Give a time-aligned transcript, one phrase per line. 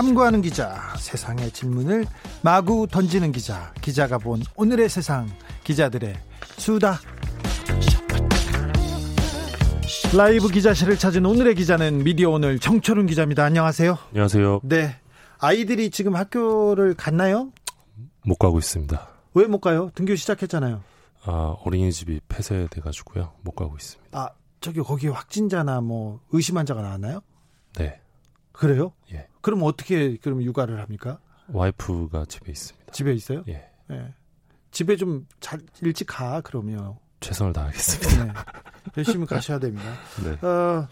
[0.00, 2.04] 탐구하는 기자, 세상의 질문을
[2.42, 5.26] 마구 던지는 기자, 기자가 본 오늘의 세상,
[5.64, 6.14] 기자들의
[6.58, 7.00] 수다.
[10.14, 13.42] 라이브 기자실을 찾은 오늘의 기자는 미디어 오늘 정철훈 기자입니다.
[13.44, 13.96] 안녕하세요.
[14.10, 14.60] 안녕하세요.
[14.64, 14.96] 네.
[15.38, 17.50] 아이들이 지금 학교를 갔나요?
[18.22, 19.08] 못 가고 있습니다.
[19.32, 19.90] 왜 못 가요?
[19.94, 20.82] 등교 시작했잖아요.
[21.24, 23.32] 아, 어린이집이 폐쇄돼 가지고요.
[23.40, 24.18] 못 가고 있습니다.
[24.18, 24.28] 아,
[24.60, 27.20] 저기 거기 확진자나 뭐 의심 환자가 나왔나요?
[27.78, 27.98] 네.
[28.56, 28.92] 그래요?
[29.12, 29.26] 예.
[29.40, 31.18] 그럼 어떻게 그럼 육아를 합니까?
[31.48, 32.92] 와이프가 집에 있습니다.
[32.92, 33.44] 집에 있어요?
[33.48, 33.68] 예.
[33.90, 34.14] 예.
[34.70, 36.96] 집에 좀 잘 일찍 가 그러면.
[37.20, 38.24] 최선을 다하겠습니다.
[38.24, 38.32] 네.
[38.98, 39.84] 열심히 가셔야 됩니다.
[40.22, 40.46] 네.
[40.46, 40.86] 어,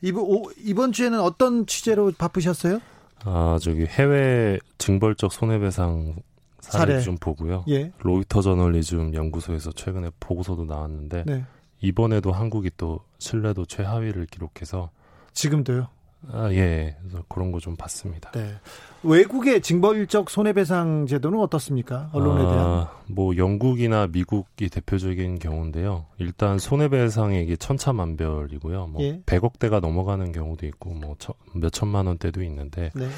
[0.00, 2.80] 이번 오, 이번 주에는 어떤 취재로 바쁘셨어요?
[3.24, 6.16] 아, 저기 해외 징벌적 손해배상
[6.60, 7.00] 사례.
[7.00, 7.64] 좀 보고요.
[7.68, 7.92] 예.
[7.98, 11.44] 로이터 저널리즘 연구소에서 최근에 보고서도 나왔는데 네.
[11.80, 14.90] 이번에도 한국이 또 신뢰도 최하위를 기록해서
[15.32, 15.88] 지금도요.
[16.32, 16.96] 아, 예.
[17.00, 18.30] 그래서 그런 거 좀 봤습니다.
[18.32, 18.54] 네.
[19.02, 22.10] 외국의 징벌적 손해배상 제도는 어떻습니까?
[22.12, 22.58] 언론에 대한.
[22.58, 26.06] 아, 뭐 영국이나 미국이 대표적인 경우인데요.
[26.18, 28.86] 일단 손해배상액이 천차만별이고요.
[28.88, 29.20] 뭐 예.
[29.26, 33.08] 100억대가 넘어가는 경우도 있고 뭐몇 천만 원대도 있는데 네.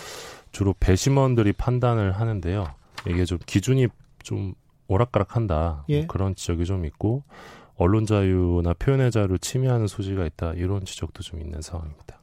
[0.53, 2.67] 주로 배심원들이 판단을 하는데요.
[3.09, 3.89] 이게 좀 기준이
[4.23, 4.55] 좀
[4.89, 5.85] 오락가락한다.
[5.89, 5.99] 예.
[6.01, 7.23] 뭐 그런 지적이 좀 있고
[7.77, 10.53] 언론 자유나 표현의 자유를 침해하는 소지가 있다.
[10.55, 12.19] 이런 지적도 좀 있는 상황입니다.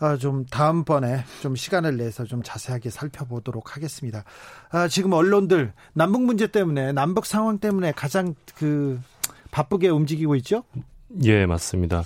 [0.00, 4.24] 아, 좀 다음번에 좀 시간을 내서 좀 자세하게 살펴보도록 하겠습니다.
[4.70, 9.00] 아, 지금 언론들 남북 문제 때문에 남북 상황 때문에 가장 그
[9.50, 10.62] 바쁘게 움직이고 있죠?
[11.24, 12.04] 예, 맞습니다.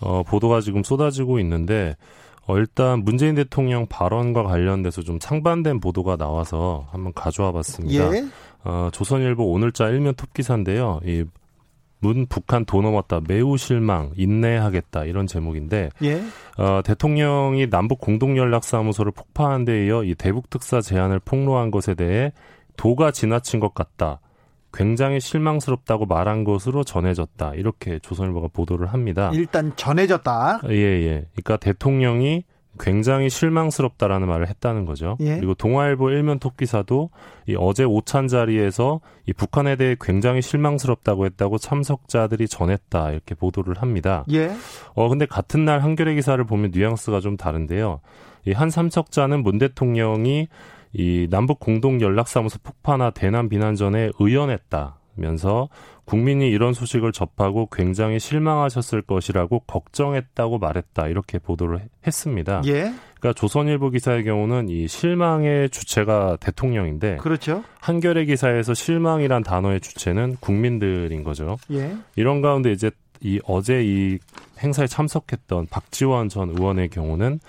[0.00, 1.96] 어, 보도가 지금 쏟아지고 있는데,
[2.46, 8.14] 어, 일단 문재인 대통령 발언과 관련돼서 좀 상반된 보도가 나와서 한번 가져와 봤습니다.
[8.14, 8.26] 예.
[8.64, 11.00] 어, 조선일보 오늘자 일면 톱 기사인데요.
[11.04, 11.24] 이
[12.04, 13.20] 문 북한 도 넘었다.
[13.26, 15.06] 매우 실망, 인내하겠다.
[15.06, 16.22] 이런 제목인데, 예.
[16.58, 22.32] 어, 대통령이 남북 공동 연락사무소를 폭파한 데 이어 이 대북 특사 제안을 폭로한 것에 대해
[22.76, 24.20] 도가 지나친 것 같다.
[24.74, 27.54] 굉장히 실망스럽다고 말한 것으로 전해졌다.
[27.54, 29.30] 이렇게 조선일보가 보도를 합니다.
[29.32, 30.60] 일단 전해졌다.
[30.68, 31.26] 예, 예.
[31.32, 32.44] 그러니까 대통령이
[32.78, 35.16] 굉장히 실망스럽다라는 말을 했다는 거죠.
[35.20, 35.36] 예.
[35.36, 37.10] 그리고 동아일보 일면 톱 기사도
[37.46, 44.24] 이 어제 오찬 자리에서 이 북한에 대해 굉장히 실망스럽다고 했다고 참석자들이 전했다 이렇게 보도를 합니다.
[44.32, 44.50] 예.
[44.94, 48.00] 어 근데 같은 날 한겨레 기사를 보면 뉘앙스가 좀 다른데요.
[48.46, 50.48] 이 한 참석자는 문 대통령이
[50.92, 55.68] 이 남북 공동 연락사무소 폭파나 대남 비난 전에 의연했다 면서
[56.04, 62.62] 국민이 이런 소식을 접하고 굉장히 실망하셨을 것이라고 걱정했다고 말했다 이렇게 보도를 해- 했습니다.
[62.66, 62.92] 예.
[63.20, 67.64] 그러니까 조선일보 기사의 경우는 이 실망의 주체가 대통령인데 그렇죠.
[67.80, 71.56] 한겨레 기사에서 실망이란 단어의 주체는 국민들인 거죠.
[71.70, 71.96] 예.
[72.16, 74.18] 이런 가운데 이제 이 어제 이
[74.62, 77.40] 행사에 참석했던 박지원 전 의원의 경우는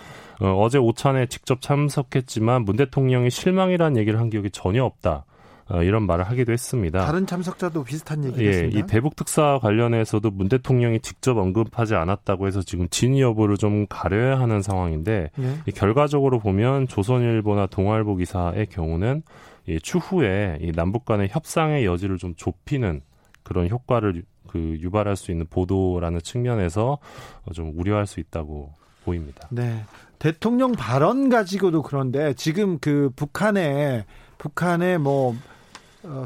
[0.41, 5.25] 어, 어제 오찬에 직접 참석했지만 문 대통령이 실망이라는 얘기를 한 기억이 전혀 없다.
[5.67, 7.03] 어, 이런 말을 하기도 했습니다.
[7.03, 8.79] 다른 참석자도 비슷한 얘기를 예, 했습니다.
[8.79, 14.39] 이 대북 특사 관련해서도 문 대통령이 직접 언급하지 않았다고 해서 지금 진위 여부를 좀 가려야
[14.39, 15.55] 하는 상황인데 예.
[15.65, 19.23] 이 결과적으로 보면 조선일보나 동아일보 기사의 경우는
[19.67, 23.01] 이 추후에 이 남북 간의 협상의 여지를 좀 좁히는
[23.41, 26.99] 그런 효과를 유- 그 유발할 수 있는 보도라는 측면에서
[27.45, 28.71] 어, 좀 우려할 수 있다고
[29.03, 29.47] 보입니다.
[29.49, 29.83] 네.
[30.19, 34.05] 대통령 발언 가지고도 그런데 지금 그 북한의
[34.37, 35.35] 북한의 뭐 어,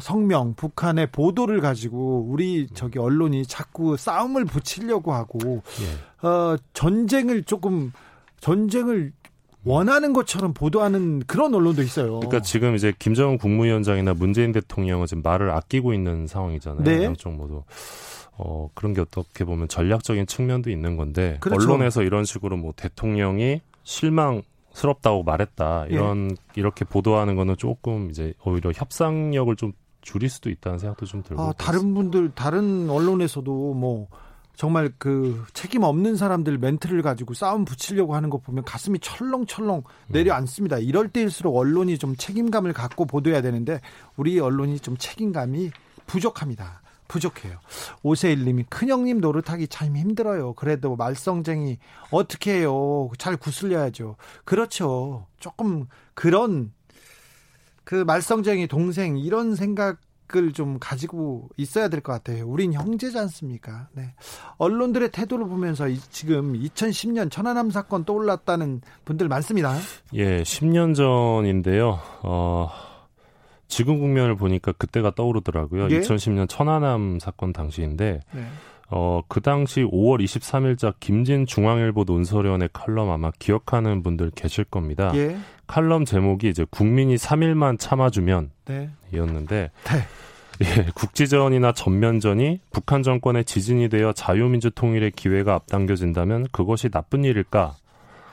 [0.01, 6.27] 성명, 북한의 보도를 가지고 우리 저기 언론이 자꾸 싸움을 붙이려고 하고 예.
[6.27, 7.91] 어, 전쟁을 조금
[8.39, 9.13] 전쟁을
[9.63, 12.19] 원하는 것처럼 보도하는 그런 언론도 있어요.
[12.19, 16.83] 그러니까 지금 이제 김정은 국무위원장이나 문재인 대통령은 지금 말을 아끼고 있는 상황이잖아요.
[16.83, 17.03] 네.
[17.03, 17.63] 양쪽 모두.
[18.37, 21.61] 어, 그런 게 어떻게 보면 전략적인 측면도 있는 건데 그렇죠.
[21.61, 24.43] 언론에서 이런 식으로 뭐 대통령이 실망
[24.73, 25.87] 스럽다고 말했다.
[25.87, 31.41] 이런 이렇게 보도하는 거는 조금 이제 오히려 협상력을 좀 줄일 수도 있다는 생각도 좀 들고
[31.41, 34.07] 아, 다른 분들 다른 언론에서도 뭐
[34.55, 40.79] 정말 그 책임 없는 사람들 멘트를 가지고 싸움 붙이려고 하는 거 보면 가슴이 철렁철렁 내려앉습니다.
[40.79, 43.79] 이럴 때일수록 언론이 좀 책임감을 갖고 보도해야 되는데
[44.17, 45.71] 우리 언론이 좀 책임감이
[46.07, 46.81] 부족합니다.
[47.09, 47.57] 부족해요.
[48.03, 50.53] 오세일님이 큰형님 노릇하기 참 힘들어요.
[50.53, 51.77] 그래도 말썽쟁이
[52.11, 53.09] 어떻게 해요?
[53.17, 54.15] 잘 구슬려야죠.
[54.45, 55.25] 그렇죠.
[55.41, 56.71] 조금 그런
[57.83, 59.97] 그 말썽쟁이 동생 이런 생각
[60.35, 62.45] 을 좀 가지고 있어야 될 것 같아요.
[62.47, 63.87] 우린 형제지 않습니까?
[63.93, 64.13] 네.
[64.57, 69.75] 언론들의 태도를 보면서 이, 지금 2010년 천안함 사건 떠올랐다는 분들 많습니다.
[70.13, 71.99] 예, 10년 전인데요.
[72.21, 72.69] 어,
[73.69, 75.87] 지금 국면을 보니까 그때가 떠오르더라고요.
[75.91, 75.99] 예?
[76.01, 78.45] 2010년 천안함 사건 당시인데 네.
[78.89, 85.11] 어, 그 당시 5월 23일자 김진 중앙일보 논설위원회 칼럼 아마 기억하는 분들 계실 겁니다.
[85.15, 85.37] 예.
[85.67, 88.89] 칼럼 제목이 이제 국민이 3일만 참아주면 네.
[89.13, 90.07] 이었는데 네.
[90.61, 97.75] 예, 국지전이나 전면전이 북한 정권의 지진이 되어 자유민주 통일의 기회가 앞당겨진다면 그것이 나쁜 일일까?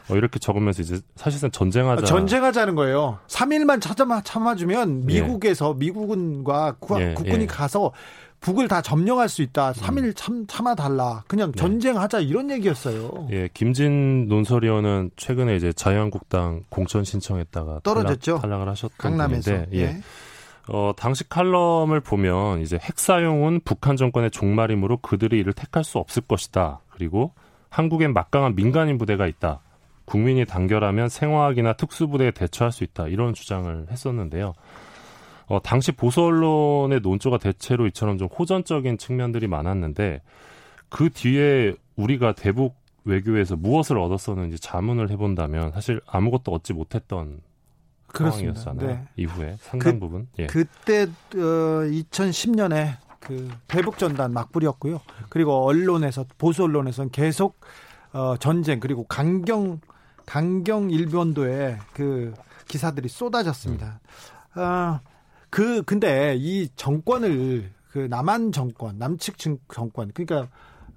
[0.09, 2.03] 어, 이렇게 적으면서 이제 사실상 전쟁하자.
[2.03, 3.19] 아, 전쟁하자는 거예요.
[3.27, 5.21] 3일만 찾아 참아주면 예.
[5.21, 5.79] 미국에서 예.
[5.79, 7.47] 미국군과 구, 예, 국군이 예.
[7.47, 7.93] 가서
[8.41, 9.73] 북을 다 점령할 수 있다.
[9.73, 10.13] 3일 음.
[10.15, 11.25] 참 참아달라.
[11.27, 11.61] 그냥 네.
[11.61, 13.29] 전쟁하자 이런 얘기였어요.
[13.33, 18.39] 예, 김진 논설위원은 최근에 이제 자유한국당 공천 신청했다가 떨어졌죠.
[18.39, 19.51] 탈락, 을 하셨던 강남에서.
[19.51, 19.83] 분인데, 예.
[19.83, 20.01] 예.
[20.69, 26.23] 어, 당시 칼럼을 보면 이제 핵 사용은 북한 정권의 종말이므로 그들이 이를 택할 수 없을
[26.23, 26.81] 것이다.
[26.91, 27.33] 그리고
[27.71, 29.61] 한국엔 막강한 민간인 부대가 있다.
[30.07, 33.09] 국민이 단결하면 생화학이나 특수부대에 대처할 수 있다.
[33.09, 34.55] 이런 주장을 했었는데요.
[35.49, 40.23] 어, 당시 보수 언론의 논조가 대체로 이처럼 좀 호전적인 측면들이 많았는데
[40.89, 42.75] 그 뒤에 우리가 대북
[43.05, 47.41] 외교에서 무엇을 얻었었는지 자문을 해본다면 사실 아무것도 얻지 못했던
[48.09, 48.61] 그렇습니다.
[48.61, 48.97] 상황이었잖아요.
[48.97, 49.09] 네.
[49.17, 50.29] 이후에 상당 그, 부분.
[50.39, 50.47] 예.
[50.47, 51.07] 그때 어,
[51.37, 55.01] 2010년에 그 대북 전단 막불이었고요.
[55.29, 57.61] 그리고 언론에서 보수 언론에서는 계속
[58.13, 59.81] 어, 전쟁 그리고 강경
[60.27, 62.35] 강경 일본도에 그
[62.69, 64.01] 기사들이 쏟아졌습니다.
[64.57, 64.61] 음.
[64.61, 65.01] 어,
[65.51, 70.49] 그 근데 이 정권을 그 남한 정권, 남측 정권, 그러니까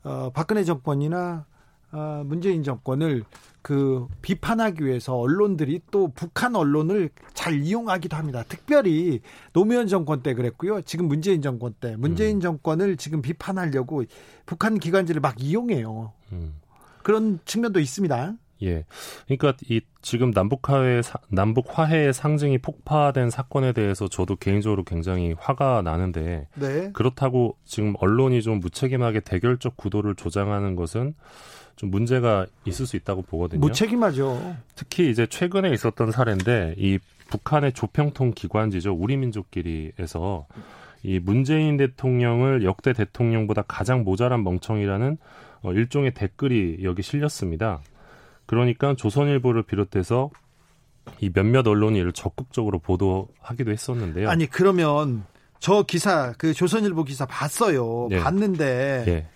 [0.03, 1.45] 어 박근혜 정권이나
[1.91, 3.23] 어 문재인 정권을
[3.61, 8.43] 그 비판하기 위해서 언론들이 또 북한 언론을 잘 이용하기도 합니다.
[8.47, 9.21] 특별히
[9.53, 10.81] 노무현 정권 때 그랬고요.
[10.81, 12.41] 지금 문재인 정권 때 문재인 음.
[12.41, 14.03] 정권을 지금 비판하려고
[14.45, 16.13] 북한 기관지를 막 이용해요.
[16.31, 16.55] 음.
[17.03, 18.33] 그런 측면도 있습니다.
[18.61, 18.85] 예.
[19.25, 25.81] 그러니까 이 지금 남북 화해 남북 화해의 상징이 폭파된 사건에 대해서 저도 개인적으로 굉장히 화가
[25.81, 26.91] 나는데 네.
[26.93, 31.13] 그렇다고 지금 언론이 좀 무책임하게 대결적 구도를 조장하는 것은
[31.75, 33.61] 좀 문제가 있을 수 있다고 보거든요.
[33.61, 34.55] 무책임하죠.
[34.75, 38.93] 특히 이제 최근에 있었던 사례인데 이 북한의 조평통 기관지죠.
[38.93, 40.47] 우리민족끼리에서
[41.03, 45.17] 이 문재인 대통령을 역대 대통령보다 가장 모자란 멍청이라는
[45.61, 47.81] 어, 일종의 댓글이 여기 실렸습니다.
[48.49, 50.31] 그러니까 조선일보를 비롯해서
[51.19, 54.27] 이 몇몇 언론이 이를 적극적으로 보도하기도 했었는데요.
[54.27, 55.23] 아니 그러면
[55.59, 58.07] 저 기사 그 조선일보 기사 봤어요.
[58.09, 58.19] 네.
[58.19, 59.27] 봤는데 네.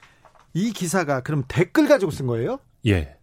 [0.56, 2.58] 이 기사가 그럼 댓글 가지고 쓴 거예요?
[2.88, 3.16] 예.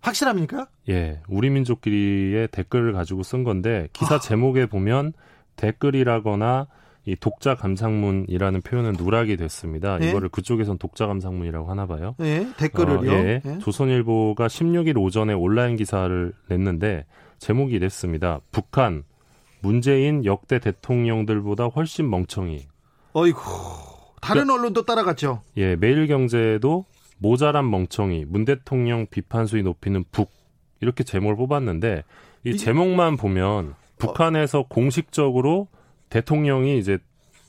[0.00, 0.66] 확실합니까?
[0.88, 1.20] 예.
[1.28, 4.18] 우리 민족끼리의 댓글을 가지고 쓴 건데 기사 아.
[4.18, 5.12] 제목에 보면
[5.54, 6.66] 댓글이라거나
[7.04, 9.98] 이 독자 감상문이라는 표현은 누락이 됐습니다.
[9.98, 10.10] 네?
[10.10, 12.14] 이거를 그쪽에선 독자 감상문이라고 하나 봐요.
[12.18, 12.48] 네?
[12.56, 13.10] 댓글을요?
[13.10, 13.40] 어, 예.
[13.44, 13.58] 네?
[13.58, 17.04] 조선일보가 16일 오전에 온라인 기사를 냈는데
[17.38, 18.40] 제목이 이랬습니다.
[18.52, 19.02] 북한
[19.60, 22.66] 문재인 역대 대통령들보다 훨씬 멍청이.
[23.14, 23.40] 어이구.
[24.20, 25.42] 다른 그, 언론도 따라갔죠.
[25.56, 26.84] 예, 매일경제도
[27.18, 30.30] 모자란 멍청이, 문 대통령 비판 수위 높이는 북
[30.80, 32.04] 이렇게 제목을 뽑았는데
[32.44, 34.66] 이, 이 제목만 보면 북한에서 어.
[34.68, 35.68] 공식적으로
[36.12, 36.98] 대통령이 이제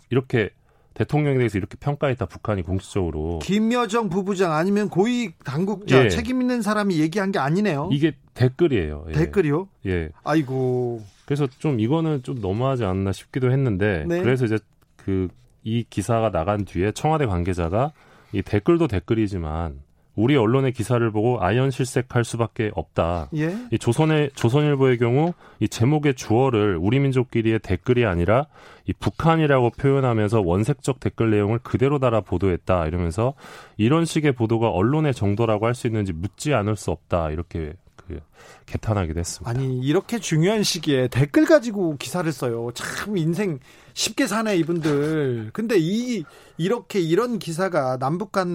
[0.09, 0.49] 이렇게
[0.93, 6.09] 대통령에 대해서 이렇게 평가했다 북한이 공식적으로 김여정 부부장 아니면 고위 당국자 예.
[6.09, 7.89] 책임 있는 사람이 얘기한 게 아니네요.
[7.91, 9.05] 이게 댓글이에요.
[9.09, 9.13] 예.
[9.13, 9.67] 댓글이요?
[9.87, 10.09] 예.
[10.23, 11.01] 아이고.
[11.25, 14.21] 그래서 좀 이거는 좀 너무하지 않나 싶기도 했는데 네.
[14.21, 14.59] 그래서 이제
[14.97, 15.29] 그
[15.63, 17.93] 이 기사가 나간 뒤에 청와대 관계자가
[18.33, 19.79] 이 댓글도 댓글이지만
[20.15, 23.29] 우리 언론의 기사를 보고 아연 실색할 수밖에 없다.
[23.35, 23.57] 예?
[23.71, 28.45] 이 조선의 조선일보의 경우 이 제목의 주어를 우리 민족끼리의 댓글이 아니라
[28.85, 33.33] 이 북한이라고 표현하면서 원색적 댓글 내용을 그대로 달아 보도했다 이러면서
[33.77, 38.19] 이런 식의 보도가 언론의 정도라고 할 수 있는지 묻지 않을 수 없다 이렇게 그
[38.67, 39.49] 개탄하기도 했습니다.
[39.49, 42.69] 아니 이렇게 중요한 시기에 댓글 가지고 기사를 써요.
[42.75, 43.57] 참 인생
[43.95, 45.49] 쉽게 사네 이분들.
[45.53, 46.23] 근데 이
[46.57, 48.53] 이렇게 이런 기사가 남북 간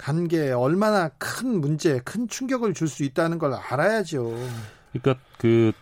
[0.00, 4.34] 의 간게 얼마나 큰 문제, 큰 충격을 줄 수 있다는 걸 알아야죠.
[4.92, 5.72] 그러니까 그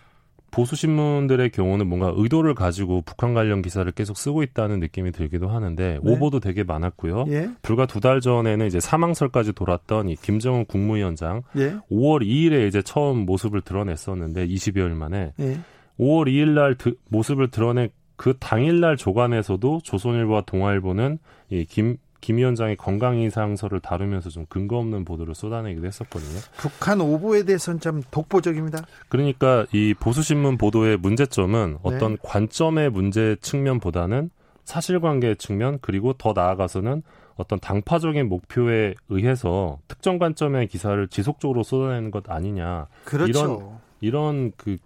[0.50, 5.98] 보수 신문들의 경우는 뭔가 의도를 가지고 북한 관련 기사를 계속 쓰고 있다는 느낌이 들기도 하는데
[6.02, 6.12] 네.
[6.12, 7.26] 오보도 되게 많았고요.
[7.28, 7.50] 예?
[7.62, 11.76] 불과 두 달 전에는 이제 사망설까지 돌았던 이 김정은 국무위원장 예?
[11.90, 15.60] 5월 2일에 이제 처음 모습을 드러냈었는데 20여일 만에 예?
[16.00, 21.18] 5월 2일 날 드, 모습을 드러낸 그 당일날 조간에서도 조선일보와 동아일보는
[21.50, 26.38] 이 김 김 위원장의 건강 이상서를 다루면서 좀 근거 없는 보도를 쏟아내기도 했었거든요.
[26.56, 28.84] 북한 오보에 대해서는 좀 독보적입니다.
[29.08, 32.18] 그러니까 이 보수신문 보도의 문제점은 어떤 네.
[32.22, 34.30] 관점의 문제 측면보다는
[34.64, 37.02] 사실관계 측면 그리고 더 나아가서는
[37.36, 42.88] 어떤 당파적인 목표에 의해서 특정 관점의 기사를 지속적으로 쏟아내는 것 아니냐.
[43.04, 43.30] 그렇죠.
[43.30, 44.76] 이런 이런 그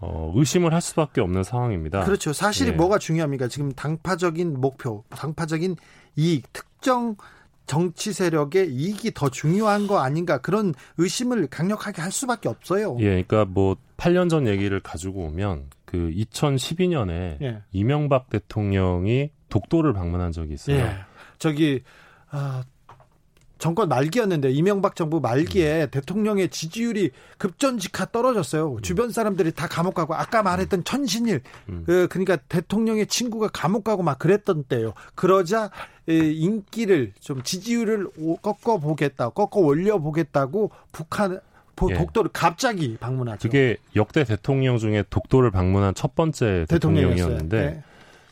[0.00, 2.04] 어, 의심을 할 수밖에 없는 상황입니다.
[2.04, 2.32] 그렇죠.
[2.32, 2.74] 사실이 예.
[2.74, 3.48] 뭐가 중요합니까?
[3.48, 5.76] 지금 당파적인 목표, 당파적인
[6.16, 7.16] 이익, 특정
[7.66, 12.96] 정치 세력의 이익이 더 중요한 거 아닌가 그런 의심을 강력하게 할 수밖에 없어요.
[12.98, 17.62] 예, 그러니까 뭐 8년 전 얘기를 가지고 오면 그 2012년에 예.
[17.70, 20.78] 이명박 대통령이 독도를 방문한 적이 있어요.
[20.78, 20.96] 예.
[21.38, 21.82] 저기
[22.30, 22.64] 아,
[23.60, 25.90] 정권 말기였는데 이명박 정부 말기에 음.
[25.90, 28.74] 대통령의 지지율이 급전직하 떨어졌어요.
[28.74, 28.82] 음.
[28.82, 31.84] 주변 사람들이 다 감옥 가고 아까 말했던 천신일 음.
[31.86, 34.94] 그, 그러니까 대통령의 친구가 감옥 가고 막 그랬던 때요.
[35.14, 35.70] 그러자
[36.08, 38.08] 인기를 좀 지지율을
[38.42, 41.38] 꺾어 보겠다, 꺾어 올려 보겠다고 북한
[41.88, 41.94] 예.
[41.94, 43.48] 독도를 갑자기 방문하죠.
[43.48, 47.82] 그게 역대 대통령 중에 독도를 방문한 첫 번째 대통령이었는데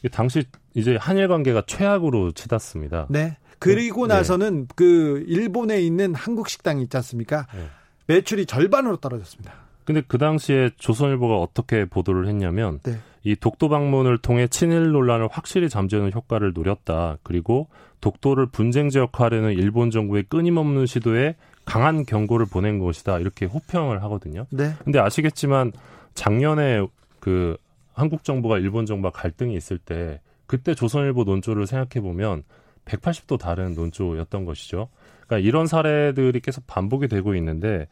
[0.03, 0.09] 네.
[0.11, 0.45] 당시
[0.75, 3.07] 이제 한일 관계가 최악으로 치닫습니다.
[3.09, 3.37] 네.
[3.59, 4.15] 그리고 네.
[4.15, 7.47] 나서는 그 일본에 있는 한국 식당 있지 않습니까?
[7.55, 7.69] 네.
[8.07, 9.53] 매출이 절반으로 떨어졌습니다.
[9.85, 12.99] 근데 그 당시에 조선일보가 어떻게 보도를 했냐면 네.
[13.25, 17.19] 이 독도 방문을 통해 친일 논란을 확실히 잠재우는 효과를 노렸다.
[17.23, 17.69] 그리고
[18.01, 23.19] 독도를 분쟁 지역화하려는 일본 정부의 끊임없는 시도에 강한 경고를 보낸 것이다.
[23.19, 24.47] 이렇게 호평을 하거든요.
[24.51, 24.73] 네.
[24.85, 25.73] 근데 아시겠지만
[26.15, 26.87] 작년에
[27.21, 27.57] 그
[27.93, 32.45] 한국 정부가 일본 정부와 갈등이 있을 때 그때 조선일보 논조를 생각해 보면
[32.89, 34.89] 180도 다른 논조였던 것이죠.
[35.27, 37.87] 그러니까 이런 사례들이 계속 반복이 되고 있는데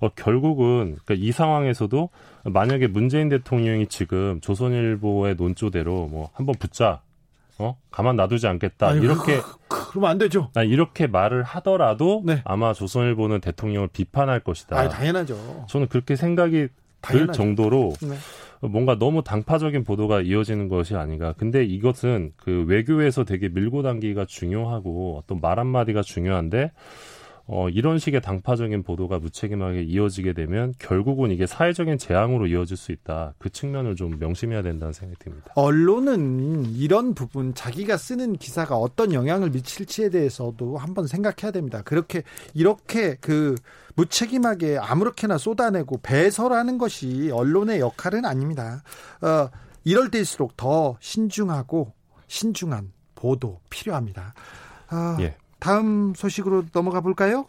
[0.00, 2.08] 어, 결국은 그러니까 이 상황에서도
[2.44, 7.02] 만약에 문재인 대통령이 지금 조선일보의 논조대로 뭐 한번 붙자
[7.58, 10.50] 어 가만 놔두지 않겠다 아니, 이렇게 그, 그러면 안 되죠.
[10.54, 12.40] 아, 이렇게 말을 하더라도 네.
[12.44, 14.76] 아마 조선일보는 대통령을 비판할 것이다.
[14.76, 15.66] 아, 당연하죠.
[15.68, 16.68] 저는 그렇게 생각이
[17.02, 18.16] 들 정도로 네.
[18.68, 21.34] 뭔가 너무 당파적인 보도가 이어지는 것이 아닌가.
[21.36, 26.70] 근데 이것은 그 외교에서 되게 밀고 당기가 중요하고 어떤 말 한마디가 중요한데
[27.46, 33.34] 어, 이런 식의 당파적인 보도가 무책임하게 이어지게 되면 결국은 이게 사회적인 재앙으로 이어질 수 있다.
[33.38, 35.52] 그 측면을 좀 명심해야 된다는 생각이 듭니다.
[35.56, 41.82] 언론은 이런 부분 자기가 쓰는 기사가 어떤 영향을 미칠지에 대해서도 한번 생각해야 됩니다.
[41.82, 42.22] 그렇게
[42.54, 43.56] 이렇게 그
[43.94, 48.82] 무책임하게 아무렇게나 쏟아내고 배설하는 것이 언론의 역할은 아닙니다.
[49.20, 49.48] 어,
[49.84, 51.92] 이럴 때일수록 더 신중하고
[52.28, 54.34] 신중한 보도 필요합니다.
[54.90, 55.36] 어, 예.
[55.58, 57.46] 다음 소식으로 넘어가 볼까요?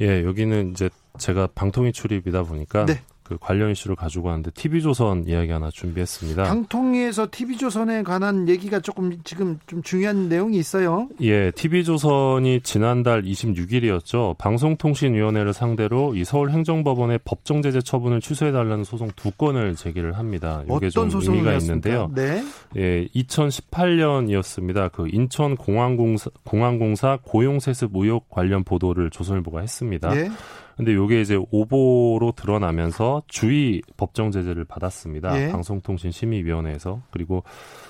[0.00, 3.02] 예, 여기는 이제 제가 방통위 출입이다 보니까 네.
[3.24, 6.44] 그 관련 이슈를 가지고 왔는데 TV조선 이야기 하나 준비했습니다.
[6.44, 11.08] 방통위에서 TV조선에 관한 얘기가 조금 지금 좀 중요한 내용이 있어요.
[11.22, 14.36] 예, TV조선이 지난달 26일이었죠.
[14.36, 20.62] 방송통신위원회를 상대로 이 서울행정법원의 법정 제재 처분을 취소해달라는 소송 두 건을 제기를 합니다.
[20.76, 22.10] 이게 좀 의미가 있는데요.
[22.14, 22.44] 네.
[22.76, 24.92] 예, 2018년이었습니다.
[24.92, 30.10] 그 인천 공항공사 공항공사 고용세습 의혹 관련 보도를 조선일보가 했습니다.
[30.10, 30.30] 네.
[30.76, 35.40] 근데 요게 이제 오보로 드러나면서 주의 법정 제재를 받았습니다.
[35.40, 35.52] 예.
[35.52, 37.44] 방송통신심의위원회에서 그리고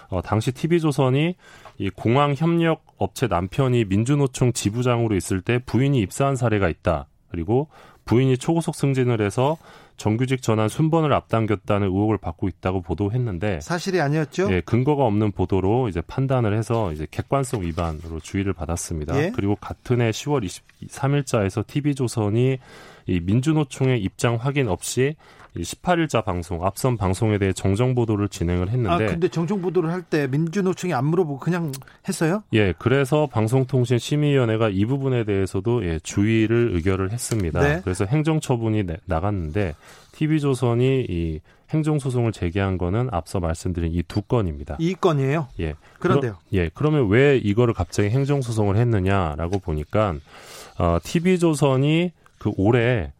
[0.09, 1.35] 어, 당시 TV조선이
[1.79, 7.07] 이 공항 협력 업체 남편이 민주노총 지부장으로 있을 때 부인이 입사한 사례가 있다.
[7.29, 7.69] 그리고
[8.05, 9.57] 부인이 초고속 승진을 해서
[9.97, 14.53] 정규직 전환 순번을 앞당겼다는 의혹을 받고 있다고 보도했는데 사실이 아니었죠?
[14.53, 19.17] 예, 근거가 없는 보도로 이제 판단을 해서 이제 객관성 위반으로 주의를 받았습니다.
[19.23, 19.33] 예?
[19.35, 20.45] 그리고 같은 해 10월
[20.87, 22.59] 23일자에서 TV조선이
[23.07, 25.15] 이 민주노총의 입장 확인 없이
[25.57, 29.05] 18일자 방송, 앞선 방송에 대해 정정 보도를 진행을 했는데.
[29.05, 31.73] 아, 근데 정정 보도를 할 때 민주노총이 안 물어보고 그냥
[32.09, 32.43] 했어요?
[32.53, 37.61] 예, 그래서 방송통신 심의위원회가 이 부분에 대해서도 예, 주의를 의결을 했습니다.
[37.61, 37.81] 네.
[37.85, 39.75] 그래서 행정처분이 나갔는데
[40.13, 44.77] TV조선이 이 행정소송을 제기한 거는 앞서 말씀드린 이 두 건입니다.
[44.79, 45.49] 이 건이에요?
[45.61, 45.75] 예.
[45.99, 46.37] 그런데요?
[46.51, 46.71] 그러, 예.
[46.75, 50.15] 그러면 왜 이거를 갑자기 행정소송을 했느냐라고 보니까
[50.79, 53.13] 어, TV조선이 그 올해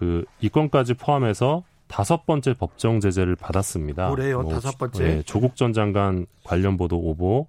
[0.00, 4.10] 그 이건까지 포함해서 다섯 번째 법정 제재를 받았습니다.
[4.10, 5.04] 올해요, 뭐, 다섯 번째.
[5.04, 7.48] 예, 조국 전 장관 관련 보도 오보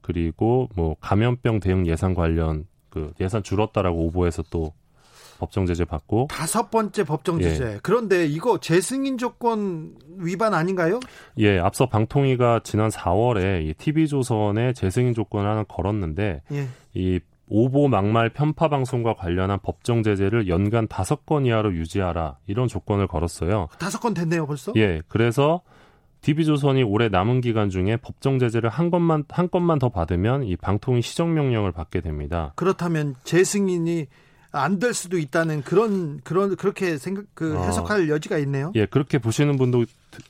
[0.00, 4.72] 그리고 뭐 감염병 대응 예산 관련 그 예산 줄었다라고 오보해서 또
[5.38, 7.44] 법정 제재 받고 다섯 번째 법정 예.
[7.44, 7.64] 제재.
[7.64, 7.78] 예.
[7.80, 10.98] 그런데 이거 재승인 조건 위반 아닌가요?
[11.38, 16.68] 예, 앞서 방통위가 지난 4월에 이 TV조선에 재승인 조건을 하나 걸었는데 예.
[16.94, 23.06] 이 오보 막말 편파 방송과 관련한 법정 제재를 연간 다섯 건 이하로 유지하라 이런 조건을
[23.06, 23.68] 걸었어요.
[23.78, 24.72] 다섯 건 됐네요 벌써?
[24.76, 25.62] 예, 그래서
[26.22, 31.02] DB조선이 올해 남은 기간 중에 법정 제재를 한 건만 한 건만 더 받으면 이 방통위
[31.02, 32.54] 시정 명령을 받게 됩니다.
[32.56, 34.06] 그렇다면 재승인이
[34.54, 37.64] 안 될 수도 있다는 그런 그런 그렇게 생각 그 어.
[37.64, 38.72] 해석할 어, 여지가 있네요.
[38.74, 39.84] 예, 그렇게 보시는 분도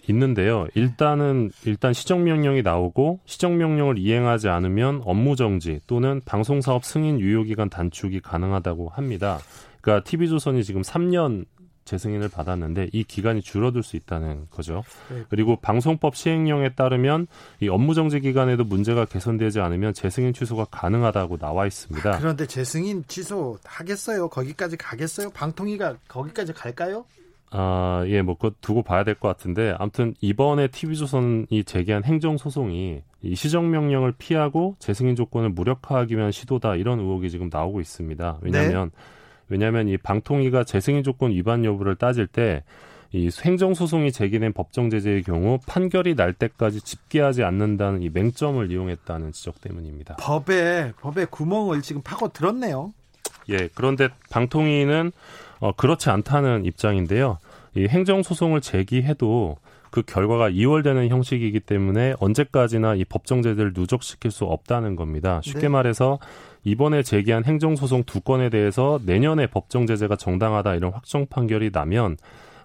[0.09, 0.67] 있는데요.
[0.75, 7.21] 일단은 일단 시정 명령이 나오고 시정 명령을 이행하지 않으면 업무 정지 또는 방송 사업 승인
[7.21, 9.39] 유효 기간 단축이 가능하다고 합니다.
[9.81, 11.45] 그러니까 TV조선이 지금 3년
[11.85, 14.83] 재승인을 받았는데 이 기간이 줄어들 수 있다는 거죠.
[15.11, 15.25] 네.
[15.29, 17.27] 그리고 방송법 시행령에 따르면
[17.61, 22.15] 이 업무 정지 기간에도 문제가 개선되지 않으면 재승인 취소가 가능하다고 나와 있습니다.
[22.15, 24.29] 아, 그런데 재승인 취소 하겠어요?
[24.29, 25.31] 거기까지 가겠어요?
[25.31, 27.05] 방통위가 거기까지 갈까요?
[27.57, 33.35] 아, 예, 뭐, 그거 두고 봐야 될 것 같은데, 아무튼 이번에 TV조선이 제기한 행정소송이 이
[33.37, 38.39] 시정명령을 피하고 재승인 조건을 무력화하기 위한 시도다, 이런 의혹이 지금 나오고 있습니다.
[38.41, 38.99] 왜냐하면 네.
[39.49, 42.63] 왜냐하면 이 방통위가 재승인 조건 위반 여부를 따질 때
[43.15, 49.61] 이 행정소송이 제기된 법정 제재의 경우 판결이 날 때까지 집계하지 않는다는 이 맹점을 이용했다는 지적
[49.61, 50.17] 때문입니다.
[50.17, 52.93] 법에 법에 구멍을 지금 파고 들었네요.
[53.51, 55.13] 예, 그런데 방통위는
[55.61, 57.39] 어, 그렇지 않다는 입장인데요.
[57.77, 59.59] 이 행정소송을 제기해도
[59.93, 65.41] 그 결과가 이월되는 형식이기 때문에 언제까지나 이 법정 제재를 누적시킬 수 없다는 겁니다.
[65.45, 65.69] 쉽게 네.
[65.69, 66.19] 말해서
[66.65, 72.17] 이번에 제기한 행정소송 두 건에 대해서 내년에 법정 제재가 정당하다 이런 확정 판결이 나면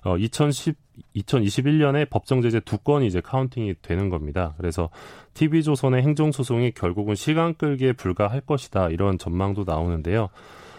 [0.05, 0.77] 어 2010,
[1.15, 4.55] 2021년에 법정 제재 두 건이 이제 카운팅이 되는 겁니다.
[4.57, 4.89] 그래서
[5.33, 10.29] TV조선의 행정소송이 결국은 시간 끌기에 불과할 것이다 이런 전망도 나오는데요.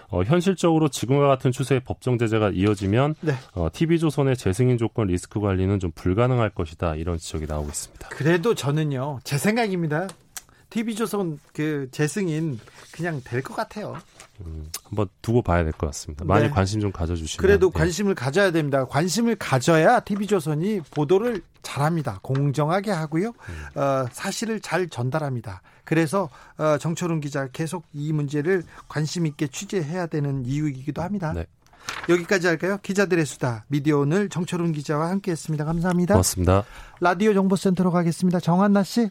[0.09, 3.33] 어, 현실적으로 지금과 같은 추세의 법정 제재가 이어지면 네.
[3.55, 8.09] 어, TV조선의 재승인 조건 리스크 관리는 좀 불가능할 것이다 이런 지적이 나오고 있습니다.
[8.09, 10.09] 그래도 저는요 제 생각입니다.
[10.71, 12.59] TV조선 그 재승인
[12.93, 13.97] 그냥 될 것 같아요.
[14.41, 16.25] 음, 한번 두고 봐야 될 것 같습니다.
[16.25, 16.51] 많이 네.
[16.51, 17.41] 관심 좀 가져주시면.
[17.43, 17.79] 그래도 네.
[17.79, 18.85] 관심을 가져야 됩니다.
[18.87, 22.21] 관심을 가져야 TV조선이 보도를 잘합니다.
[22.23, 23.29] 공정하게 하고요.
[23.75, 23.79] 음.
[23.79, 25.61] 어, 사실을 잘 전달합니다.
[25.85, 31.33] 그래서 어, 정철훈 기자 계속 이 문제를 관심 있게 취재해야 되는 이유이기도 합니다.
[31.35, 31.47] 네.
[32.09, 32.79] 여기까지 할까요?
[32.83, 35.65] 기자들의 수다 미디어 오늘 정철훈 기자와 함께했습니다.
[35.65, 36.15] 감사합니다.
[36.15, 36.65] 고맙습니다.
[37.01, 38.39] 라디오 정보센터로 가겠습니다.
[38.41, 39.11] 정한나 씨.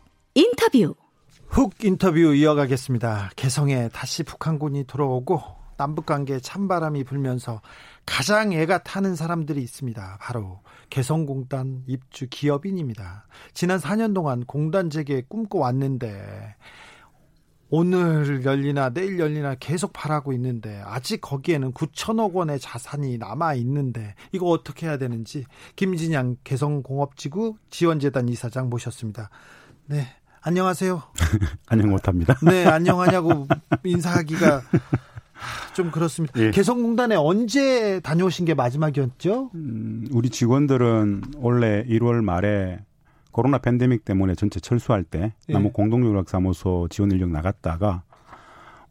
[0.33, 0.95] 인터뷰.
[1.47, 3.31] 훅 인터뷰 이어가겠습니다.
[3.35, 5.41] 개성에 다시 북한군이 들어오고
[5.75, 7.61] 남북 관계에 찬바람이 불면서
[8.05, 10.19] 가장 애가 타는 사람들이 있습니다.
[10.21, 13.27] 바로 개성공단 입주 기업인입니다.
[13.53, 16.55] 지난 4년 동안 공단 재개 꿈꿔왔는데
[17.69, 24.45] 오늘 열리나 내일 열리나 계속 바라고 있는데 아직 거기에는 9천억 원의 자산이 남아 있는데 이거
[24.47, 29.29] 어떻게 해야 되는지 김진양 개성공업지구 지원재단 이사장 모셨습니다.
[29.87, 30.07] 네.
[30.43, 31.01] 안녕하세요.
[31.67, 32.35] 안녕 못합니다.
[32.41, 33.47] 네, 안녕하냐고
[33.83, 34.61] 인사하기가
[35.75, 36.39] 좀 그렇습니다.
[36.39, 36.49] 예.
[36.51, 39.51] 개성공단에 언제 다녀오신 게 마지막이었죠?
[39.53, 42.79] 음, 우리 직원들은 원래 1월 말에
[43.31, 45.53] 코로나 팬데믹 때문에 전체 철수할 때 예.
[45.53, 48.03] 남북 공동연락사무소 지원 인력 나갔다가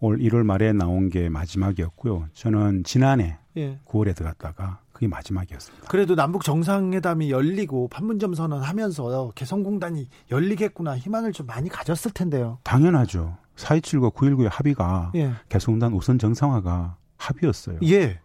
[0.01, 2.29] 올 1월 말에 나온 게 마지막이었고요.
[2.33, 3.79] 저는 지난해 예.
[3.87, 5.89] 9월에 들어갔다가 그게 마지막이었습니다.
[5.89, 12.59] 그래도 남북 정상회담이 열리고 판문점 선언하면서 개성공단이 열리겠구나 희망을 좀 많이 가졌을 텐데요.
[12.65, 13.37] 당연하죠.
[13.57, 15.33] 4.27과 9.19의 합의가 예.
[15.49, 17.79] 개성공단 우선 정상화가 합의였어요.
[17.85, 18.21] 예.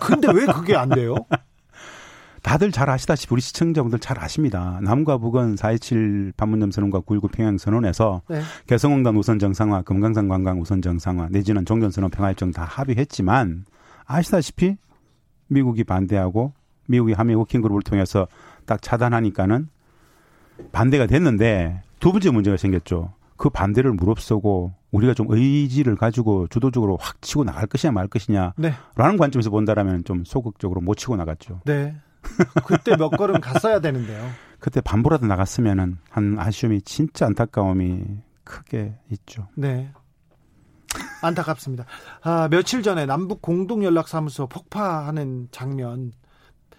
[0.00, 1.14] 근데 왜 그게 안 돼요?
[2.44, 4.78] 다들 잘 아시다시피 우리 시청자분들 잘 아십니다.
[4.82, 8.42] 남과 북은 4.27 판문점 선언과 9.19 평양 선언에서 네.
[8.66, 13.64] 개성공단 우선 정상화, 금강산 관광 우선 정상화, 내지는 종전선언 평화일정 다 합의했지만
[14.04, 14.76] 아시다시피
[15.48, 16.52] 미국이 반대하고
[16.86, 18.28] 미국이 한미 워킹그룹을 통해서
[18.66, 19.70] 딱 차단하니까는
[20.70, 23.14] 반대가 됐는데 두 번째 문제가 생겼죠.
[23.38, 28.72] 그 반대를 무릅쓰고 우리가 좀 의지를 가지고 주도적으로 확 치고 나갈 것이냐 말 것이냐라는 네.
[28.94, 31.62] 관점에서 본다라면 좀 소극적으로 못 치고 나갔죠.
[31.64, 31.96] 네.
[32.66, 34.28] 그때 몇 걸음 갔어야 되는데요.
[34.58, 38.02] 그때 반보라도 나갔으면은 한 아쉬움이 진짜 안타까움이
[38.44, 39.48] 크게 있죠.
[39.54, 39.92] 네.
[41.22, 41.86] 안타깝습니다.
[42.22, 46.12] 아, 며칠 전에 남북 공동 연락사무소 폭파하는 장면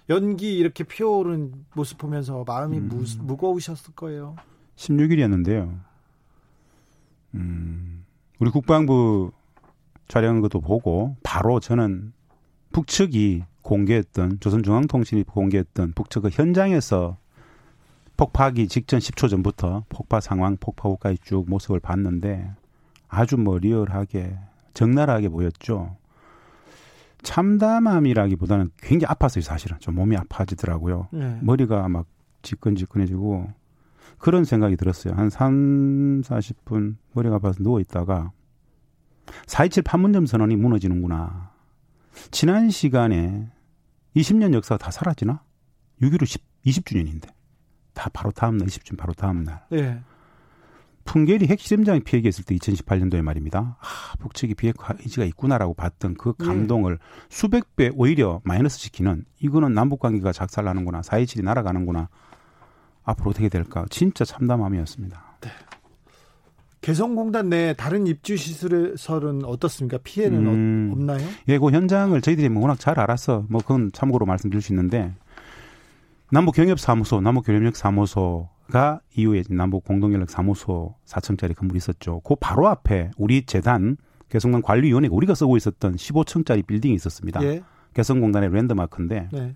[0.09, 2.89] 연기 이렇게 피어오른 모습 보면서 마음이 음.
[2.89, 4.35] 무, 무거우셨을 거예요.
[4.77, 5.79] 16일이었는데요.
[7.33, 8.05] 음,
[8.39, 9.31] 우리 국방부
[10.07, 12.13] 촬영한 것도 보고 바로 저는
[12.75, 17.15] 북측이 공개했던 조선중앙통신이 공개했던 북측의 현장에서
[18.17, 22.51] 폭파하기 직전 10초 전부터 폭파 상황, 폭파 후까지 쭉 모습을 봤는데
[23.07, 24.37] 아주 뭐 리얼하게
[24.73, 25.95] 적나라하게 보였죠.
[27.23, 29.79] 참담함이라기보다는 굉장히 아팠어요, 사실은.
[29.79, 31.07] 좀 몸이 아파지더라고요.
[31.11, 31.39] 네.
[31.41, 32.07] 머리가 막
[32.41, 33.53] 지끈지끈해지고
[34.17, 35.13] 그런 생각이 들었어요.
[35.13, 38.33] 한 3, 40분 머리가 아파서 누워 있다가
[39.45, 41.54] 4.27 판문점 선언이 무너지는구나.
[42.31, 43.49] 지난 시간에
[44.15, 45.43] 20년 역사가 다 사라지나?
[46.01, 47.29] 6.15 10, 20주년인데.
[47.93, 49.65] 다 바로 다음날, 20주년 바로 다음날.
[49.69, 50.01] 네.
[51.05, 53.77] 풍계리 핵실험장에 피해가 있을 때 2018년도에 말입니다.
[53.79, 56.45] 아, 북측이 비핵 화 의지가 있구나라고 봤던 그 네.
[56.45, 57.05] 감동을 네.
[57.29, 61.01] 수백 배 오히려 마이너스 시키는 이거는 남북 관계가 작살나는구나.
[61.01, 62.09] 4.27이 날아가는구나.
[63.03, 63.85] 앞으로 어떻게 될까?
[63.89, 65.24] 진짜 참담함이었습니다.
[66.85, 66.91] 네.
[66.91, 69.97] 개성공단 내 다른 입주 시설은 어떻습니까?
[70.03, 71.27] 피해는 음, 없나요?
[71.47, 75.11] 예, 그 현장을 저희들이 뭐 워낙 잘 알아서 뭐 그건 참고로 말씀드릴 수 있는데
[76.31, 82.21] 남북 경협 사무소, 남북 교류협력 사무소 가 이후에 남북 공동연락 사무소 4층짜리 건물이 있었죠.
[82.21, 83.95] 그 바로 앞에 우리 재단
[84.29, 87.43] 개성공 관리위원회가 우리가 쓰고 있었던 15층짜리 빌딩이 있었습니다.
[87.43, 87.63] 예.
[87.93, 89.55] 개성공단의 랜드마크인데 네.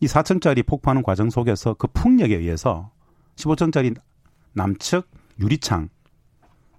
[0.00, 2.90] 이 4층짜리 폭파하는 과정 속에서 그 풍력에 의해서
[3.34, 3.96] 15층짜리
[4.52, 5.08] 남측
[5.40, 5.88] 유리창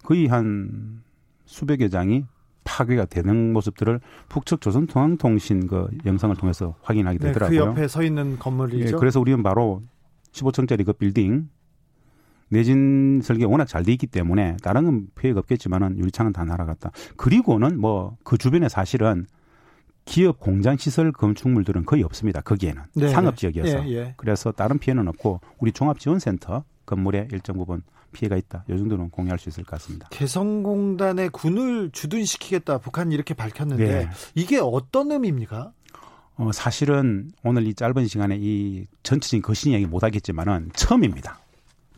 [0.07, 1.01] 거의 한
[1.43, 2.23] 수백여 장이
[2.63, 7.59] 파괴가 되는 모습들을 북측 조선통항통신 그 영상을 통해서 확인하게 되더라고요.
[7.59, 8.95] 네, 그 옆에 서 있는 건물이죠.
[8.95, 9.83] 예, 그래서 우리는 바로
[10.31, 11.49] 15층짜리 그 빌딩
[12.47, 16.91] 내진 설계가 워낙 잘 돼 있기 때문에 다른 건 피해가 없겠지만은 유리창은 다 날아갔다.
[17.17, 19.25] 그리고는 뭐 그 주변에 사실은
[20.05, 22.39] 기업 공장 시설 건축물들은 거의 없습니다.
[22.39, 24.13] 거기에는 네 상업 지역이어서 예, 예.
[24.15, 27.83] 그래서 다른 피해는 없고 우리 종합지원센터 건물에 일정 부분
[28.17, 28.63] 피해가 있다.
[28.67, 30.08] 이 정도는 공유할 수 있을 것 같습니다.
[30.10, 32.80] 개성공단에 군을 주둔시키겠다.
[32.80, 34.10] 북한이 이렇게 밝혔는데 네.
[34.34, 35.71] 이게 어떤 의미입니까?
[36.38, 41.39] 어, 사실은 오늘 이 짧은 시간에 이 전체적인 거신 이야기 못 하겠지만은 처음입니다.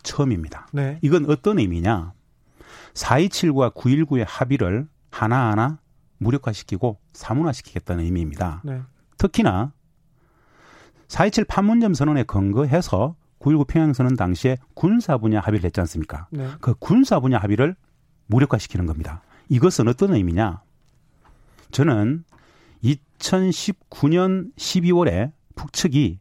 [0.04, 0.68] 처음입니다.
[0.74, 1.00] 네.
[1.02, 2.14] 이건 어떤 의미냐?
[2.94, 5.80] 4.27과 9.19의 합의를 하나하나
[6.18, 8.62] 무력화시키고 사문화시키겠다는 의미입니다.
[8.66, 8.82] 네.
[9.18, 9.72] 특히나
[11.08, 16.28] 4.27 판문점 선언에 근거해서 9.19 평양선언 당시에 군사 분야 합의를 했지 않습니까?
[16.32, 16.48] 네.
[16.62, 17.76] 그 군사 분야 합의를
[18.28, 19.22] 무력화시키는 겁니다.
[19.50, 20.62] 이것은 어떤 의미냐?
[21.72, 22.24] 저는
[22.84, 26.20] 2019년 12월에 북측이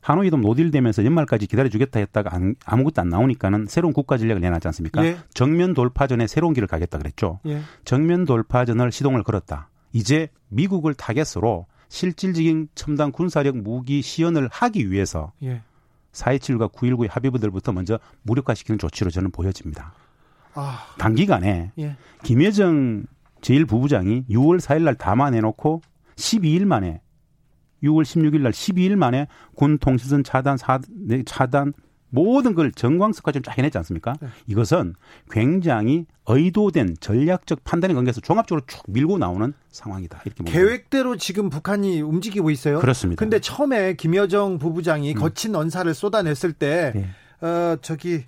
[0.00, 5.04] 하노이도 노딜되면서 연말까지 기다려주겠다 했다가 아무것도 안 나오니까는 새로운 국가 전략을 내놨지 않습니까?
[5.06, 5.16] 예.
[5.32, 7.40] 정면 돌파전에 새로운 길을 가겠다 그랬죠.
[7.46, 7.62] 예.
[7.86, 9.70] 정면 돌파전을 시동을 걸었다.
[9.92, 15.62] 이제 미국을 타겟으로 실질적인 첨단 군사력 무기 시연을 하기 위해서 예.
[16.14, 19.92] 4.27과 9.19의 합의부들부터 먼저 무력화시키는 조치로 저는 보여집니다.
[20.54, 20.86] 아.
[20.98, 21.96] 단기간에 예.
[22.22, 23.04] 김여정
[23.40, 25.82] 제1부부장이 6월 4일 날 담아내놓고
[26.16, 27.02] 12일 만에
[27.82, 31.74] 6월 16일 날 12일 만에 군 통신선 차단, 사, 네, 차단
[32.14, 34.14] 모든 걸 정광석까지 쫙 해냈지 않습니까?
[34.20, 34.28] 네.
[34.46, 34.94] 이것은
[35.30, 40.22] 굉장히 의도된 전략적 판단의 관계에서 종합적으로 쭉 밀고 나오는 상황이다.
[40.24, 42.78] 이렇게 계획대로 지금 북한이 움직이고 있어요.
[42.78, 43.18] 그렇습니다.
[43.18, 45.18] 근데 처음에 김여정 부부장이 음.
[45.18, 47.46] 거친 언사를 쏟아냈을 때, 네.
[47.46, 48.24] 어, 저기,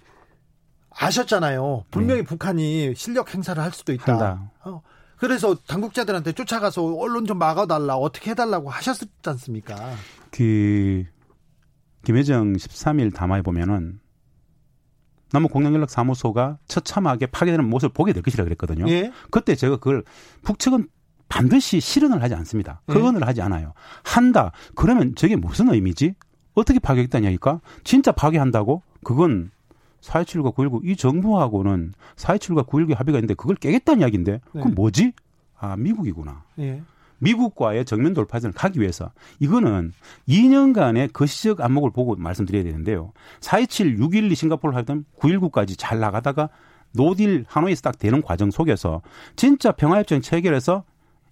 [0.90, 1.84] 아셨잖아요.
[1.90, 2.26] 분명히 네.
[2.26, 4.50] 북한이 실력 행사를 할 수도 있다.
[4.64, 4.82] 어,
[5.16, 9.94] 그래서 당국자들한테 쫓아가서 언론 좀 막아달라 어떻게 해달라고 하셨지 않습니까?
[10.30, 11.04] 그
[12.06, 13.98] 김혜정 13일 담화에 보면은
[15.32, 18.88] 남북 공영연락 사무소가 처참하게 파괴되는 모습을 보게 될 것이라 그랬거든요.
[18.88, 19.10] 예?
[19.32, 20.04] 그때 제가 그걸
[20.44, 20.86] 북측은
[21.28, 22.80] 반드시 실현을 하지 않습니다.
[22.86, 23.24] 그건을 예?
[23.24, 23.72] 하지 않아요.
[24.04, 24.52] 한다.
[24.76, 26.14] 그러면 저게 무슨 의미지?
[26.54, 27.60] 어떻게 파괴했다는 이야기일까?
[27.82, 28.82] 진짜 파괴한다고?
[29.02, 29.50] 그건
[30.00, 34.40] 4.27과 9.19 이 정부하고는 4.27과 9.19 합의가 있는데 그걸 깨겠다는 이야기인데 네.
[34.52, 34.74] 그건 네.
[34.76, 35.12] 뭐지?
[35.58, 36.44] 아 미국이구나.
[36.54, 36.84] 네.
[37.18, 39.92] 미국과의 정면 돌파전을 가기 위해서 이거는
[40.28, 43.12] 2년간의 거시적 안목을 보고 말씀드려야 되는데요.
[43.40, 46.48] 4.27, 6.12 싱가포르 하던 9.19까지 잘 나가다가
[46.92, 49.02] 노딜 하노이에서 딱 되는 과정 속에서
[49.36, 50.84] 진짜 평화협정 체결해서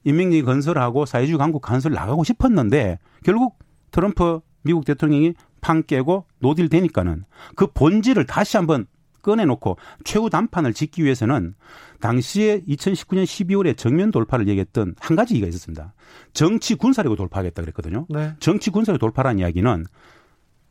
[0.05, 3.59] 인민이 건설하고 사회주의 강국 간설 나가고 싶었는데 결국
[3.90, 7.25] 트럼프 미국 대통령이 판 깨고 no deal 되니까는
[7.57, 8.87] 그 본질을 다시 한번
[9.25, 11.55] 꺼내놓고 최후 담판을 짓기 위해서는
[12.01, 15.95] 당시에 2019년 12월에 정면 돌파를 얘기했던 한 가지 얘기가 있었습니다.
[16.33, 18.07] 정치 군사력으로 돌파하겠다 그랬거든요.
[18.11, 18.35] 네.
[18.39, 19.87] 정치 군사력 돌파라는 이야기는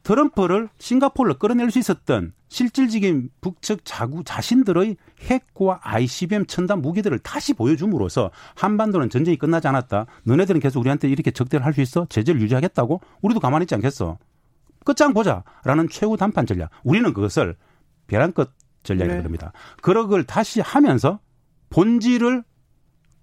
[0.03, 8.29] 트럼프를 싱가포르를 끌어낼 수 있었던 실질적인 북측 자구 자신들의 핵과 ICBM 첨단 무기들을 다시 보여줌으로써
[8.55, 10.05] 한반도는 전쟁이 끝나지 않았다.
[10.25, 12.05] 너네들은 계속 우리한테 이렇게 적대를 할 수 있어?
[12.09, 13.01] 제재를 유지하겠다고?
[13.21, 14.19] 우리도 가만히 있지 않겠어?
[14.85, 16.69] 끝장 보자라는 최후 단판 전략.
[16.83, 17.55] 우리는 그것을
[18.13, 18.51] 벼랑 끝
[18.83, 19.23] 전략이라고 네.
[19.23, 19.53] 합니다.
[19.81, 21.19] 그런 걸 다시 하면서
[21.71, 22.43] 본질을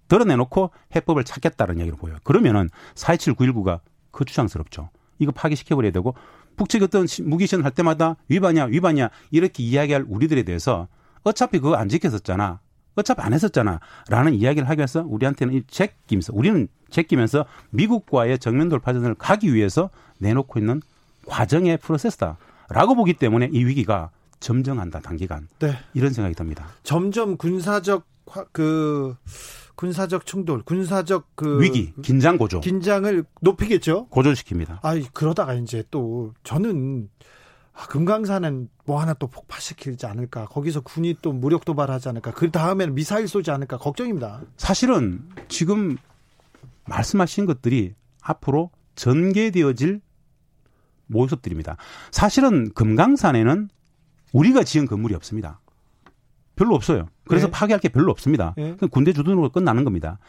[0.09, 2.17] 드러내놓고 해법을 찾겠다는 얘기를 보여요.
[2.23, 3.79] 그러면은 4.27 9.19가
[4.11, 4.89] 그 주장스럽죠.
[5.17, 6.13] 이거 파기시켜버려야 되고
[6.57, 10.89] 북측 어떤 무기시전 할 때마다 위반이야 위반이야 이렇게 이야기할 우리들에 대해서
[11.23, 12.59] 어차피 그거 안 지켰었잖아.
[12.95, 13.79] 어차피 안 했었잖아.
[14.09, 20.59] 라는 이야기를 하기 위해서 우리한테는 이 제끼면서 우리는 제끼면서 미국과의 정면 돌파전을 가기 위해서 내놓고
[20.59, 20.81] 있는
[21.27, 22.37] 과정의 프로세스다.
[22.67, 24.09] 라고 보기 때문에 이 위기가
[24.41, 25.47] 점정한다 단기간.
[25.59, 25.77] 네.
[25.93, 26.67] 이런 생각이 듭니다.
[26.83, 28.05] 점점 군사적
[28.51, 29.15] 그
[29.75, 34.07] 군사적 충돌, 군사적 그 위기, 긴장 고조, 긴장을 높이겠죠.
[34.09, 34.79] 고조시킵니다.
[34.83, 37.09] 아, 그러다가 이제 또 저는
[37.73, 40.45] 아, 금강산은 뭐 하나 또 폭파시키지 않을까.
[40.47, 42.31] 거기서 군이 또 무력 도발하지 않을까.
[42.31, 44.41] 그 다음에는 미사일 쏘지 않을까 걱정입니다.
[44.57, 45.97] 사실은 지금
[46.85, 50.01] 말씀하신 것들이 앞으로 전개되어질
[51.07, 51.77] 모습들입니다.
[52.11, 53.69] 사실은 금강산에는
[54.31, 55.59] 우리가 지은 건물이 없습니다.
[56.55, 57.07] 별로 없어요.
[57.25, 57.51] 그래서 네.
[57.51, 58.53] 파괴할 게 별로 없습니다.
[58.57, 58.75] 네.
[58.91, 60.19] 군대 주둔으로 끝나는 겁니다.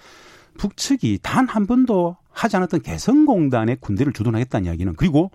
[0.59, 5.31] 북측이 단 한 번도 하지 않았던 개성공단의 군대를 주둔하겠다는 이야기는 그리고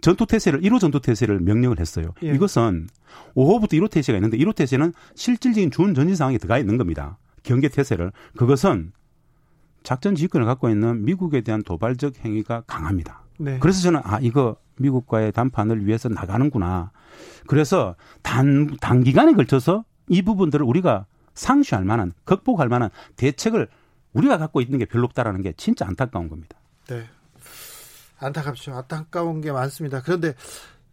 [0.00, 2.14] 전투 태세를 1호 전투 태세를 명령을 했어요.
[2.22, 2.28] 예.
[2.28, 2.88] 이것은
[3.34, 7.18] 5호부터 1호 태세가 있는데 1호 태세는 실질적인 준 전진 상황에 들어가 있는 겁니다.
[7.42, 8.92] 경계 태세를 그것은
[9.82, 13.22] 작전 지휘권을 갖고 있는 미국에 대한 도발적 행위가 강합니다.
[13.38, 13.58] 네.
[13.58, 16.90] 그래서 저는 아 이거 미국과의談판을 위해서 나가는구나.
[17.46, 23.68] 그래서 단 단기간에 걸쳐서 이 부분들을 우리가 상쇄할 만한 극복할 만한 대책을
[24.12, 26.58] 우리가 갖고 있는 게 별로 없다라는 게 진짜 안타까운 겁니다.
[26.88, 27.04] 네.
[28.18, 28.74] 안타깝죠.
[28.74, 30.02] 안타까운 게 많습니다.
[30.02, 30.34] 그런데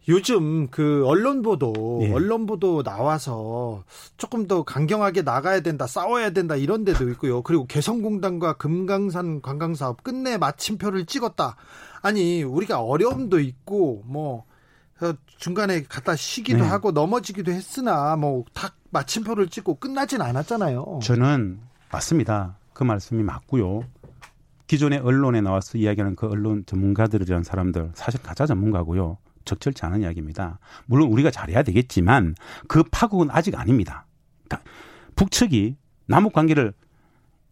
[0.08, 2.12] 요즘 그 언론 보도 예.
[2.12, 3.82] 언론 보도 나와서
[4.16, 7.42] 조금 더 강경하게 나가야 된다, 싸워야 된다 이런 데도 있고요.
[7.42, 11.56] 그리고 개성공단과 금강산 관광 사업 끝내 마침표를 찍었다.
[12.06, 14.44] 아니 우리가 어려움도 있고 뭐
[15.00, 16.68] 어, 중간에 갖다 쉬기도 네.
[16.68, 21.00] 하고 넘어지기도 했으나 뭐다 마침표를 찍고 끝나진 않았잖아요.
[21.02, 21.58] 저는
[21.90, 22.58] 맞습니다.
[22.72, 23.82] 그 말씀이 맞고요.
[24.68, 29.18] 기존의 언론에 나와서 이야기하는 그 언론 전문가들이라는 사람들 사실 가짜 전문가고요.
[29.44, 30.60] 적절치 않은 이야기입니다.
[30.86, 32.36] 물론 우리가 잘해야 되겠지만
[32.68, 34.06] 그 파국은 아직 아닙니다.
[34.46, 34.70] 그러니까
[35.16, 36.72] 북측이 남북 관계를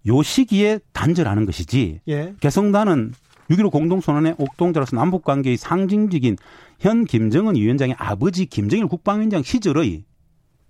[0.06, 2.34] 요 시기에 단절하는 것이지 예.
[2.40, 3.14] 개성단은
[3.50, 6.36] 6.15 공동선언의 옥동자로서 남북 관계의 상징적인
[6.78, 10.04] 현 김정은 위원장의 아버지 김정일 국방위원장 시절의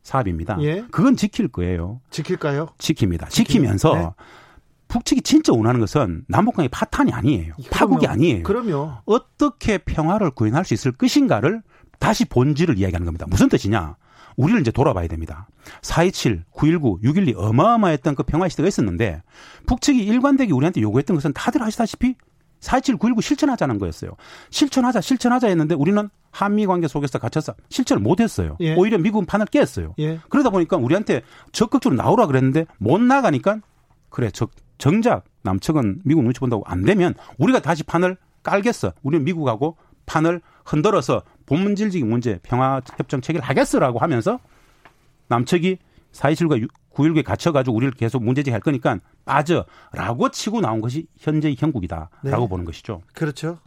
[0.02, 0.58] 사업입니다.
[0.60, 0.84] 예.
[0.90, 2.00] 그건 지킬 거예요.
[2.10, 2.68] 지킬까요?
[2.78, 3.30] 지킵니다.
[3.30, 4.08] 지키면서 네.
[4.88, 7.54] 북측이 진짜 원하는 것은 남북관계 파탄이 아니에요.
[7.54, 7.70] 그럼요.
[7.70, 8.42] 파국이 아니에요.
[8.42, 8.92] 그럼요.
[9.06, 11.62] 어떻게 평화를 구현할 수 있을 것인가를
[11.98, 13.26] 다시 본질을 이야기하는 겁니다.
[13.28, 13.96] 무슨 뜻이냐?
[14.36, 15.48] 우리를 이제 돌아봐야 됩니다.
[15.80, 19.22] 4.27, 9.19, 6.12 어마어마했던 그 평화 시대가 있었는데
[19.66, 22.16] 북측이 일관되게 우리한테 요구했던 것은 다들 아시다시피
[22.64, 24.12] 4.27, 9.19 실천하자는 거였어요.
[24.50, 28.56] 실천하자, 실천하자 했는데 우리는 한미 관계 속에서 갇혀서 실천을 못 했어요.
[28.60, 28.74] 예.
[28.74, 29.94] 오히려 미국은 판을 깼어요.
[29.98, 30.18] 예.
[30.28, 31.22] 그러다 보니까 우리한테
[31.52, 33.60] 적극적으로 나오라 그랬는데 못 나가니까
[34.08, 38.92] 그래, 적, 정작 남측은 미국 눈치 본다고 안 되면 우리가 다시 판을 깔겠어.
[39.02, 44.38] 우리는 미국하고 판을 흔들어서 본문질적인 문제 평화협정 체결 하겠어라고 하면서
[45.28, 45.78] 남측이
[46.12, 52.48] 4.27과 9.19에 갇혀가지고 우리를 계속 문제제기할 거니까 빠져라고 치고 나온 것이 현재의 형국이다라고 네.
[52.48, 53.02] 보는 것이죠.
[53.14, 53.58] 그렇죠.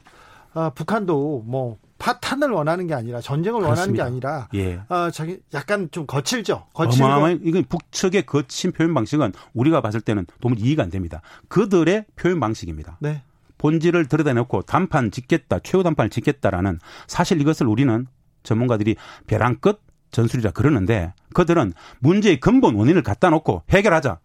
[0.53, 4.03] 아, 북한도 뭐 파탄을 원하는 게 아니라 전쟁을 그렇습니다.
[4.03, 4.81] 원하는 게 아니라 예.
[4.89, 6.65] 어, 자기 약간 좀 거칠죠.
[6.73, 11.21] 거칠고 어마어마한 이건 북측의 거친 표현 방식은 우리가 봤을 때는 도무지 이해가 안 됩니다.
[11.47, 12.97] 그들의 표현 방식입니다.
[13.01, 13.23] 네.
[13.57, 18.05] 본질을 들여다놓고 단판 짓겠다, 최후 단판을 짓겠다라는 사실 이것을 우리는
[18.43, 24.19] 전문가들이 벼랑 끝 전술이라 그러는데 그들은 문제의 근본 원인을 갖다 놓고 해결하자.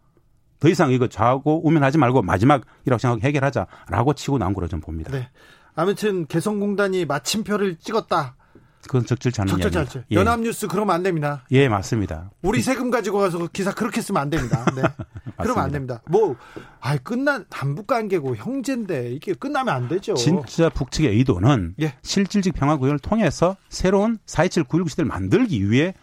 [0.61, 5.11] 더 이상 이거 좌고 우면하지 말고 마지막이라고 생각하고 해결하자라고 치고 나온 거로 좀 봅니다.
[5.11, 5.29] 네.
[5.75, 8.37] 아무튼 개성공단이 마침표를 찍었다.
[8.83, 10.03] 그건 적절치 않은 적절치 않죠.
[10.11, 10.17] 예.
[10.17, 11.45] 연합뉴스 그러면 안 됩니다.
[11.51, 12.31] 예, 맞습니다.
[12.43, 14.65] 우리 세금 가지고 가서 기사 그렇게 쓰면 안 됩니다.
[14.75, 14.83] 네.
[15.39, 16.03] 그러면 안 됩니다.
[16.09, 16.37] 뭐,
[16.81, 20.15] 아, 끝난 남북 관계고 형제인데 이게 끝나면 안 되죠.
[20.15, 21.95] 진짜 북측의 의도는 예.
[22.03, 25.95] 실질적 평화 구현을 통해서 새로운 4.27 9.19 시대를 만들기 위해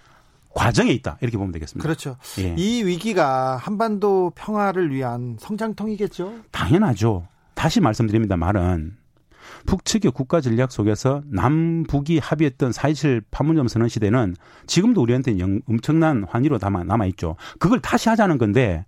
[0.53, 1.83] 과정에 있다 이렇게 보면 되겠습니다.
[1.83, 2.17] 그렇죠.
[2.39, 2.55] 예.
[2.57, 6.33] 이 위기가 한반도 평화를 위한 성장통이겠죠.
[6.51, 7.27] 당연하죠.
[7.53, 8.98] 다시 말씀드립니다 말은
[9.65, 14.35] 북측의 국가 전략 속에서 남북이 합의했던 4.27 판문점 선언 시대는
[14.67, 15.35] 지금도 우리한테
[15.67, 17.35] 엄청난 환희로 남아, 남아있죠.
[17.59, 18.85] 그걸 다시 하자는 건데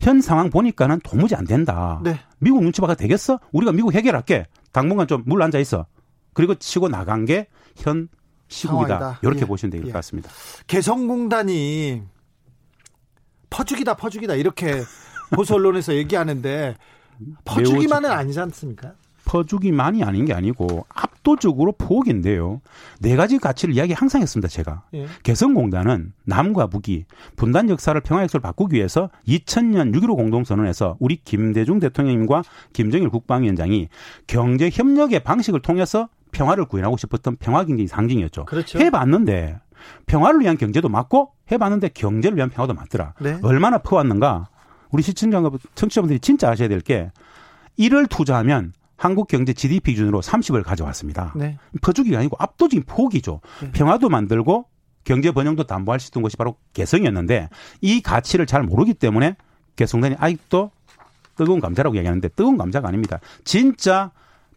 [0.00, 2.00] 현 상황 보니까는 도무지 안 된다.
[2.02, 2.18] 네.
[2.38, 3.38] 미국 눈치 봐가 되겠어?
[3.52, 4.46] 우리가 미국 해결할게.
[4.72, 5.86] 당분간 좀 물 앉아 있어.
[6.34, 7.46] 그리고 치고 나간 게
[7.76, 8.08] 현
[8.48, 8.98] 시국이다.
[8.98, 9.18] 상황이다.
[9.22, 9.44] 이렇게 예.
[9.46, 9.92] 보시면 될것 예.
[9.92, 10.30] 같습니다.
[10.66, 12.02] 개성공단이
[13.50, 14.82] 퍼주기다 퍼주기다 이렇게
[15.34, 16.76] 보수 언론에서 얘기하는데
[17.44, 18.94] 퍼주기만은 아니지 않습니까?
[19.24, 22.60] 퍼주기만이 아닌 게 아니고 압도적으로 포기인데요.
[23.00, 24.82] 네 가지 가치를 이야기 항상 했습니다, 제가.
[24.94, 25.06] 예.
[25.22, 27.04] 개성공단은 남과 북이
[27.36, 33.88] 분단 역사를 평화 역사를 바꾸기 위해서 2000년 6.15 공동선언에서 우리 김대중 대통령님과 김정일 국방위원장이
[34.26, 38.46] 경제 협력의 방식을 통해서 평화를 구현하고 싶었던 평화 경제 상징이었죠.
[38.46, 38.78] 그렇죠.
[38.78, 39.60] 해봤는데
[40.06, 43.14] 평화를 위한 경제도 맞고 해봤는데 경제를 위한 평화도 맞더라.
[43.20, 43.38] 네.
[43.42, 44.48] 얼마나 퍼왔는가.
[44.90, 45.42] 우리 시청자
[45.74, 47.10] 청취자분들이 진짜 아셔야 될 게
[47.76, 51.32] 이를 투자하면 한국 경제 GDP 기준으로 30을 가져왔습니다.
[51.34, 51.58] 네.
[51.80, 53.40] 퍼주기가 아니고 압도적인 폭이죠.
[53.60, 53.72] 네.
[53.72, 54.66] 평화도 만들고
[55.02, 57.48] 경제 번영도 담보할 수 있던 것이 바로 개성이었는데
[57.80, 59.34] 이 가치를 잘 모르기 때문에
[59.74, 60.70] 개성단이 아직도
[61.34, 63.18] 뜨거운 감자라고 얘기하는데 뜨거운 감자가 아닙니다.
[63.42, 64.12] 진짜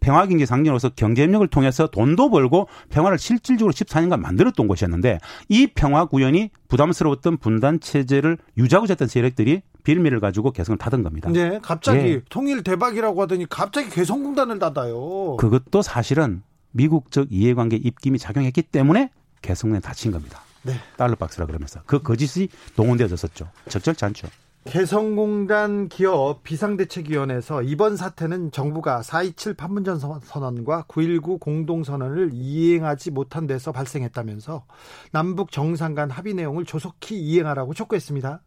[0.05, 5.17] 평화경제 상징으로서 경제협력을 통해서 돈도 벌고 평화를 실질적으로 14년간 만들었던 곳이었는데
[5.49, 11.31] 이 평화 구현이 부담스러웠던 분단 체제를 유지하고자 했던 세력들이 빌미를 가지고 개성을 타던 겁니다.
[11.31, 12.21] 네, 갑자기 예.
[12.29, 15.37] 통일 대박이라고 하더니 갑자기 개성공단을 닫아요.
[15.37, 19.09] 그것도 사실은 미국적 이해관계 입김이 작용했기 때문에
[19.41, 20.41] 개성에 닫힌 겁니다.
[20.61, 20.73] 네.
[20.97, 23.49] 달러박스라 그러면서 그 거짓이 동원되어졌었죠.
[23.69, 24.27] 적절치 않죠.
[24.65, 34.65] 개성공단 기업 비상대책위원회에서 이번 사태는 정부가 4.27 판문점 선언과 9.19 공동선언을 이행하지 못한 데서 발생했다면서
[35.11, 38.41] 남북 정상 간 합의 내용을 조속히 이행하라고 촉구했습니다.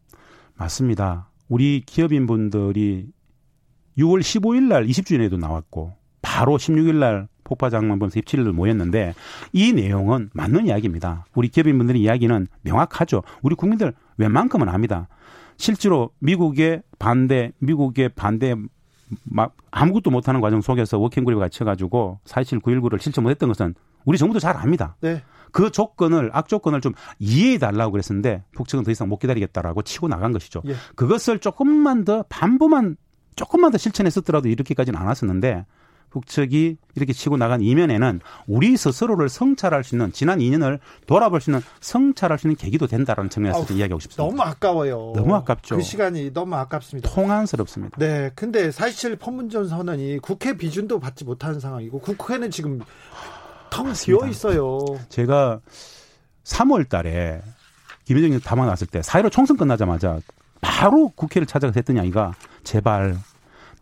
[0.55, 1.29] 맞습니다.
[1.47, 3.07] 우리 기업인분들이
[3.97, 9.15] 6월 15일 날 20주년에도 나왔고 바로 16일 날 폭파장만범 17일 모였는데
[9.53, 11.25] 이 내용은 맞는 이야기입니다.
[11.33, 13.23] 우리 기업인분들의 이야기는 명확하죠.
[13.41, 15.07] 우리 국민들 웬만큼은 압니다.
[15.59, 18.55] 실제로 미국의 반대, 미국의 반대
[19.25, 24.55] 막 아무것도 못하는 과정 속에서 워킹그룹에 갇혀가지고 4.27 9.19를 실천 못했던 것은 우리 정부도 잘
[24.55, 24.95] 압니다.
[25.01, 25.21] 네.
[25.51, 30.61] 그 조건을 악조건을 좀 이해해 달라고 그랬었는데 북측은 더 이상 못 기다리겠다라고 치고 나간 것이죠.
[30.67, 30.75] 예.
[30.95, 32.95] 그것을 조금만 더 반부만
[33.35, 35.65] 조금만 더 실천했었더라도 이렇게까지는 안 왔었는데
[36.09, 41.61] 북측이 이렇게 치고 나간 이면에는 우리 스스로를 성찰할 수 있는 지난 2년을 돌아볼 수 있는
[41.79, 44.23] 성찰할 수 있는 계기도 된다라는 측면에서 좀 이야기하고 싶습니다.
[44.23, 45.13] 너무 아까워요.
[45.15, 45.75] 너무 아깝죠.
[45.77, 47.09] 그 시간이 너무 아깝습니다.
[47.09, 47.97] 통한스럽습니다.
[47.97, 48.31] 네.
[48.35, 52.79] 근데 사실 판문점 선언이 국회 비준도 받지 못하는 상황이고 국회는 지금
[53.69, 54.79] 텅 비어 있어요.
[55.09, 55.59] 제가
[56.43, 57.41] 3월 달에
[58.05, 60.19] 김혜정이 담아 놨을 때4.15 총선 끝나자마자
[60.61, 63.15] 바로 국회를 찾아가서 했던 이야기가 제발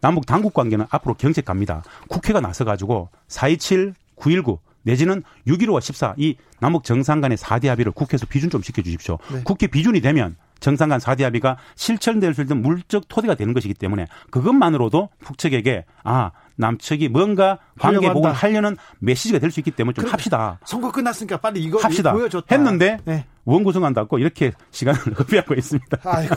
[0.02, 1.84] 남북 당국 관계는 앞으로 경색 갑니다.
[2.08, 8.26] 국회가 나서 가지고 4.27, 9.19 내지는 6.15와 14 이 남북 정상 간의 4대 합의를 국회에서
[8.26, 9.18] 비준 좀 시켜 주십시오.
[9.32, 9.42] 네.
[9.44, 14.08] 국회 비준이 되면 정상 간 4대 합의가 실천될 수 있는 물적 토대가 되는 것이기 때문에
[14.32, 20.58] 그것만으로도 북측에게 아 남측이 뭔가 관계 복원을 하려는 메시지가 될 수 있기 때문에 좀 합시다.
[20.66, 22.14] 선거 끝났으니까 빨리 이거 합시다.
[22.14, 22.56] 보여줬다.
[22.56, 23.26] 했는데 네.
[23.46, 25.98] 원구성안 닫고 이렇게 시간을 낭비하고 있습니다.
[26.04, 26.36] 아이고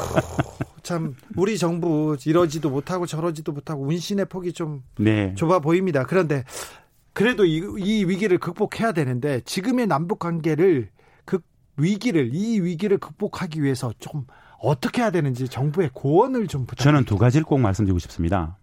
[0.82, 5.34] 참 우리 정부 이러지도 못하고 저러지도 못하고 운신의 폭이 좀 네.
[5.36, 6.04] 좁아 보입니다.
[6.04, 6.44] 그런데
[7.12, 10.90] 그래도 이, 이 위기를 극복해야 되는데 지금의 남북 관계를
[11.24, 11.42] 극
[11.76, 14.26] 위기를 이 위기를 극복하기 위해서 좀
[14.58, 16.84] 어떻게 해야 되는지 정부의 고언을 좀 부탁드립니다.
[16.84, 18.58] 저는 두 가지를 꼭 말씀드리고 싶습니다.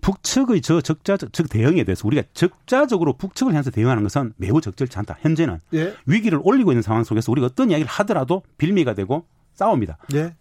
[0.00, 5.18] 북측의 저 적자적 즉 대응에 대해서 우리가 적자적으로 북측을 향해서 대응하는 것은 매우 적절치 않다.
[5.20, 5.94] 현재는 예.
[6.06, 9.98] 위기를 올리고 있는 상황 속에서 우리가 어떤 이야기를 하더라도 빌미가 되고 싸웁니다.
[10.14, 10.34] 예.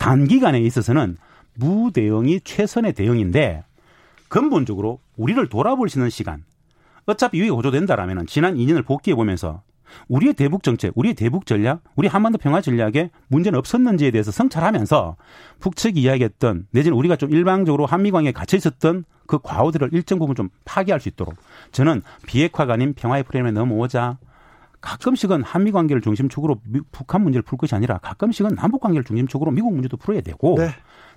[0.00, 1.18] 단기간에 있어서는
[1.54, 3.62] 무대응이 최선의 대응인데
[4.28, 6.42] 근본적으로 우리를 돌아볼 수 있는 시간
[7.04, 9.62] 어차피 위기가 고조된다라면 지난 2년을 복귀해 보면서
[10.08, 15.16] 우리의 대북 정책, 우리의 대북 전략, 우리 한반도 평화 전략에 문제는 없었는지에 대해서 성찰하면서
[15.58, 20.48] 북측이 이야기했던 내지는 우리가 좀 일방적으로 한미 관계에 갇혀 있었던 그 과오들을 일정 부분 좀
[20.64, 21.34] 파기할 수 있도록
[21.72, 24.18] 저는 비핵화가 아닌 평화의 프레임에 넘어오자
[24.80, 29.96] 가끔씩은 한미 관계를 중심축으로 북한 문제를 풀 것이 아니라 가끔씩은 남북 관계를 중심축으로 미국 문제도
[29.96, 30.70] 풀어야 되고 네.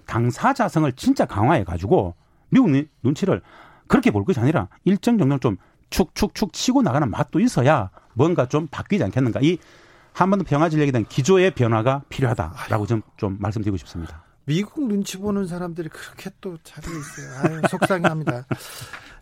[0.06, 2.16] 당사자성을 진짜 강화해 가지고
[2.50, 2.72] 미국
[3.04, 3.42] 눈치를
[3.88, 5.58] 그렇게 볼 것이 아니라 일정 정도 좀
[5.90, 9.40] 축축축 치고 나가는 맛도 있어야 뭔가 좀 바뀌지 않겠는가.
[9.44, 9.58] 이
[10.14, 14.24] 한반도 평화 전략에 대한 기조의 변화가 필요하다라고 좀, 좀 말씀드리고 싶습니다.
[14.46, 17.56] 미국 눈치 보는 사람들이 그렇게 또 자리에 있어요.
[17.56, 18.46] 아유, 속상합니다.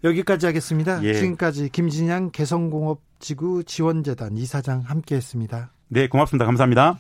[0.04, 1.04] 여기까지 하겠습니다.
[1.04, 1.14] 예.
[1.14, 5.72] 지금까지 김진양 개성공업지구 지원재단 이사장 함께했습니다.
[5.90, 6.46] 네, 고맙습니다.
[6.46, 7.00] 감사합니다.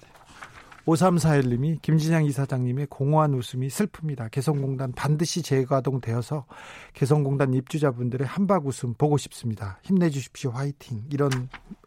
[0.86, 4.32] 5341님이 김진양 이사장님의 공허한 웃음이 슬픕니다.
[4.32, 6.46] 개성공단 반드시 재가동되어서
[6.94, 9.80] 개성공단 입주자분들의 한박 웃음 보고 싶습니다.
[9.84, 10.52] 힘내주십시오.
[10.52, 11.04] 화이팅.
[11.12, 11.30] 이런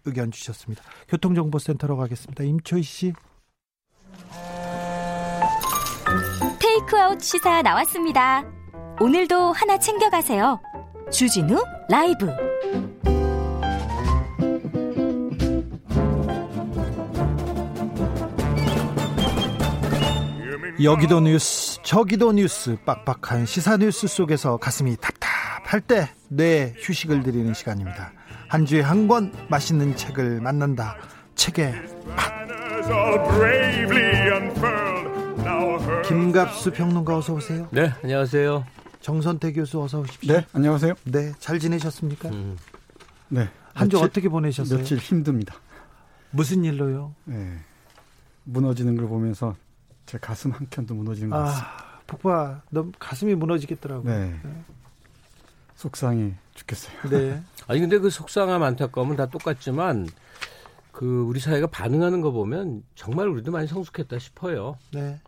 [0.05, 0.83] 의견 주셨습니다.
[1.09, 2.45] 교통정보센터로 가겠습니다.
[2.45, 3.13] 임초희 씨.
[6.61, 8.45] 테이크아웃 시사 나왔습니다.
[9.01, 10.61] 오늘도 하나 챙겨가세요.
[11.11, 12.27] 주진우 라이브.
[20.83, 28.13] 여기도 뉴스, 저기도 뉴스, 빡빡한 시사 뉴스 속에서 가슴이 답답할 때 뇌 휴식을 드리는 시간입니다.
[28.49, 30.97] 한 주에 한 권 맛있는 책을 만난다.
[31.37, 31.75] 책의
[32.17, 32.35] 맛.
[36.05, 37.69] 김갑수 평론가 어서 오세요.
[37.71, 38.65] 네, 안녕하세요.
[39.09, 40.33] 정선태 교수 어서 오십시오.
[40.33, 40.95] 네, 안녕하세요.
[41.05, 42.31] 네, 잘 지내셨습니까?
[42.31, 42.57] 음.
[43.29, 43.51] 네.
[43.75, 44.79] 한 주 어떻게 보내셨어요?
[44.79, 45.57] 며칠 힘듭니다.
[46.31, 47.15] 무슨 일로요?
[47.25, 47.59] 네.
[48.45, 49.57] 무너지는 걸 보면서
[50.07, 51.69] 제 가슴 한 켠도 무너지는 것 아, 같습니다.
[51.69, 54.11] 아, 폭파, 너 가슴이 무너지겠더라고요.
[54.11, 54.41] 네.
[54.43, 54.65] 네.
[55.77, 56.97] 속상해 죽겠어요.
[57.11, 57.43] 네.
[57.69, 60.09] 아니 근데 그 속상함 안타까움은 다 똑같지만
[60.93, 64.79] 그 우리 사회가 반응하는 거 보면 정말 우리도 많이 성숙했다 싶어요.
[64.95, 65.21] 네.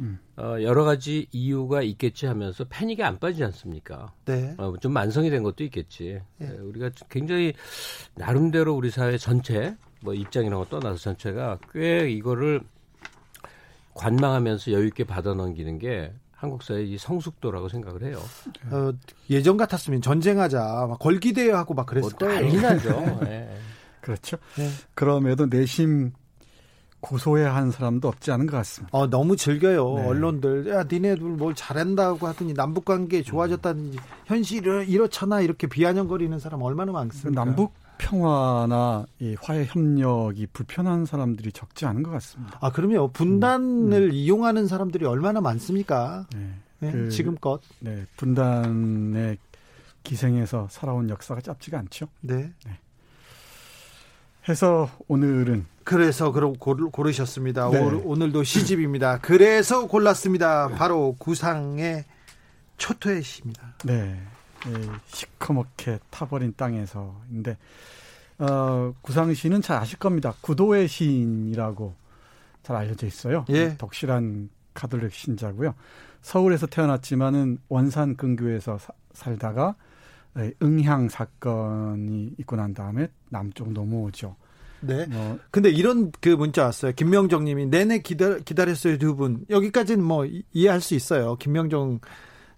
[0.00, 0.18] 음.
[0.36, 4.12] 어, 여러 가지 이유가 있겠지 하면서 패닉이 안 빠지지 않습니까?
[4.24, 4.54] 네.
[4.58, 6.20] 어, 좀 만성이 된 것도 있겠지.
[6.38, 6.48] 네.
[6.48, 7.54] 네, 우리가 굉장히
[8.14, 12.60] 나름대로 우리 사회 전체 뭐 입장이라는 거 떠나서 전체가 꽤 이거를
[13.94, 18.20] 관망하면서 여유 있게 받아 넘기는 게 한국 사회의 이 성숙도라고 생각을 해요.
[18.70, 18.92] 어,
[19.30, 22.40] 예전 같았으면 전쟁하자, 막 걸기대회하고 막 그랬을 뭐, 거예요.
[22.42, 23.20] 난리 나죠.
[23.22, 23.48] 네.
[24.02, 24.36] 그렇죠.
[24.56, 24.68] 네.
[24.94, 26.12] 그럼에도 내심
[27.04, 28.96] 고소해야 하는 사람도 없지 않은 것 같습니다.
[28.96, 29.94] 어, 너무 즐겨요.
[29.96, 30.06] 네.
[30.06, 30.68] 언론들.
[30.70, 37.44] 야, 니네들 뭘 잘한다고 하더니 남북 관계 좋아졌다든지 현실이 이렇잖아 이렇게 비아냥거리는 사람 얼마나 많습니까?
[37.44, 42.58] 남북 평화나 이 화해 협력이 불편한 사람들이 적지 않은 것 같습니다.
[42.60, 43.08] 아, 그럼요.
[43.12, 44.12] 분단을 음.
[44.12, 46.26] 이용하는 사람들이 얼마나 많습니까?
[46.34, 46.54] 네.
[46.80, 47.60] 네, 그, 지금껏.
[47.80, 49.38] 네, 분단의
[50.02, 52.08] 기생에서 살아온 역사가 짧지가 않죠.
[52.20, 52.50] 네.
[52.66, 52.78] 네.
[54.48, 57.70] 해서 오늘은 그래서 그럼 고르셨습니다.
[57.70, 57.78] 네.
[57.78, 59.18] 오늘도 시집입니다.
[59.18, 60.68] 그래서 골랐습니다.
[60.68, 62.04] 바로 구상의
[62.78, 63.74] 초토의 시입니다.
[63.84, 64.20] 네.
[64.66, 64.72] 예,
[65.06, 67.58] 시커멓게 타버린 땅에서인데
[68.38, 70.34] 어, 구상 시는 잘 아실 겁니다.
[70.40, 71.94] 구도의 시인이라고
[72.62, 73.44] 잘 알려져 있어요.
[73.50, 73.76] 예.
[73.76, 75.74] 덕실한 가톨릭 신자고요.
[76.22, 79.76] 서울에서 태어났지만은 원산 근교에서 사, 살다가
[80.38, 84.34] 예, 응향 사건이 있고 난 다음에 남쪽 넘어오죠.
[84.86, 85.06] 네.
[85.12, 85.38] 어.
[85.50, 86.92] 근데 이런 그 문자 왔어요.
[86.92, 89.44] 김명정 님이 내내 기다, 기다렸어요, 두 분.
[89.50, 91.36] 여기까지는 뭐 이해할 수 있어요.
[91.36, 92.00] 김명정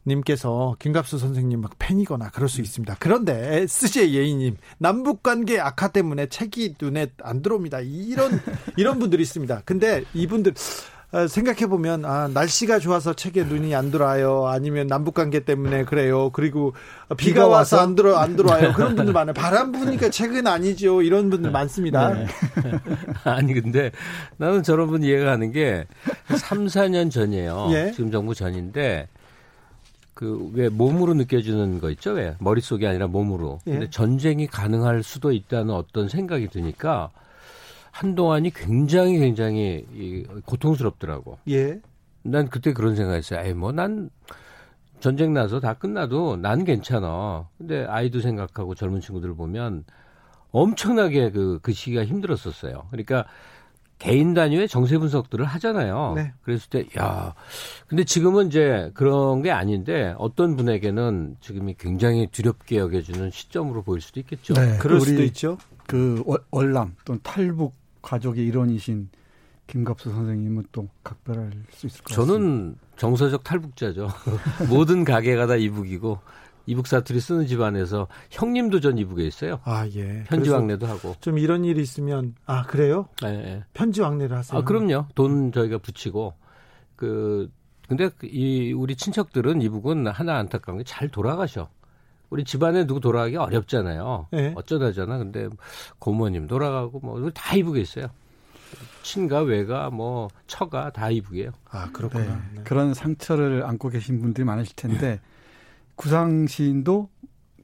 [0.06, 2.96] 님께서 김갑수 선생님 막 팬이거나 그럴 수 있습니다.
[3.00, 7.80] 그런데 SJ 예인님 남북 관계 악화 때문에 책이 눈에 안 들어옵니다.
[7.80, 8.40] 이런
[8.76, 9.62] 이런 분들이 있습니다.
[9.64, 10.95] 근데 이분들 어,
[11.28, 14.46] 생각해 보면 아 날씨가 좋아서 책에 눈이 안 들어와요.
[14.46, 16.30] 아니면 남북 관계 때문에 그래요.
[16.30, 16.74] 그리고
[17.16, 18.72] 비가, 비가 와서 안 들어 안 들어와요.
[18.74, 19.32] 그런 분들 많아요.
[19.34, 21.02] 바람 부니까 책은 아니죠.
[21.02, 22.12] 이런 분들 많습니다.
[22.12, 22.26] 네.
[23.24, 23.90] 아니 근데
[24.36, 25.86] 나는 저런 분 이해가 가는 게
[26.34, 27.68] 3, 4년 전이에요.
[27.70, 27.92] 예?
[27.94, 29.08] 지금 정부 전인데
[30.14, 32.12] 그 왜 몸으로 느껴지는 거 있죠?
[32.12, 33.58] 왜 머릿속이 아니라 몸으로.
[33.66, 33.72] 예.
[33.72, 37.10] 근데 전쟁이 가능할 수도 있다는 어떤 생각이 드니까
[37.96, 41.38] 한동안이 굉장히 굉장히 이 고통스럽더라고.
[41.48, 41.80] 예.
[42.22, 43.40] 난 그때 그런 생각했어요.
[43.46, 44.10] 에이 뭐 난
[45.00, 47.48] 전쟁 나서 다 끝나도 난 괜찮아.
[47.56, 49.84] 근데 아이도 생각하고 젊은 친구들 을 보면
[50.50, 52.86] 엄청나게 그, 그 시기가 힘들었었어요.
[52.90, 53.26] 그러니까
[53.98, 56.12] 개인 단위의 정세 분석들을 하잖아요.
[56.16, 56.32] 네.
[56.42, 57.34] 그랬을 때, 야,
[57.86, 64.20] 근데 지금은 이제 그런 게 아닌데 어떤 분에게는 지금이 굉장히 두렵게 여겨지는 시점으로 보일 수도
[64.20, 64.52] 있겠죠.
[64.54, 64.76] 네.
[64.78, 65.56] 그럴 수도 있죠.
[65.86, 67.74] 그 월남 또는 탈북
[68.06, 69.08] 가족의 일원이신
[69.66, 72.32] 김갑수 선생님은 또 각별할 수 있을 것 같습니다.
[72.34, 74.08] 저는 정서적 탈북자죠.
[74.70, 76.20] 모든 가게가 다 이북이고
[76.66, 79.58] 이북 사투리 쓰는 집안에서 형님도 전 이북에 있어요.
[79.64, 80.22] 아 예.
[80.28, 81.14] 편지 왕래도 하고.
[81.20, 83.08] 좀 이런 일이 있으면 아 그래요?
[83.24, 83.28] 예.
[83.28, 83.64] 예.
[83.74, 84.60] 편지 왕래를 하세요.
[84.60, 85.06] 아 그럼요.
[85.16, 86.34] 돈 저희가 붙이고
[86.94, 87.50] 그
[87.88, 91.68] 근데 이 우리 친척들은 이북은 하나 안타까운 게 잘 돌아가셔.
[92.30, 94.28] 우리 집안에 누구 돌아가기 어렵잖아요.
[94.32, 94.52] 네.
[94.56, 95.18] 어쩌다잖아.
[95.18, 95.48] 근데
[95.98, 98.06] 고모님 돌아가고 뭐 다 이북에 있어요.
[99.02, 101.52] 친가 외가 뭐 처가 다 이북이에요.
[101.70, 102.24] 아 그렇구나.
[102.24, 102.40] 네.
[102.56, 102.62] 네.
[102.64, 105.20] 그런 상처를 안고 계신 분들이 많으실 텐데
[105.94, 107.08] 구상 시인도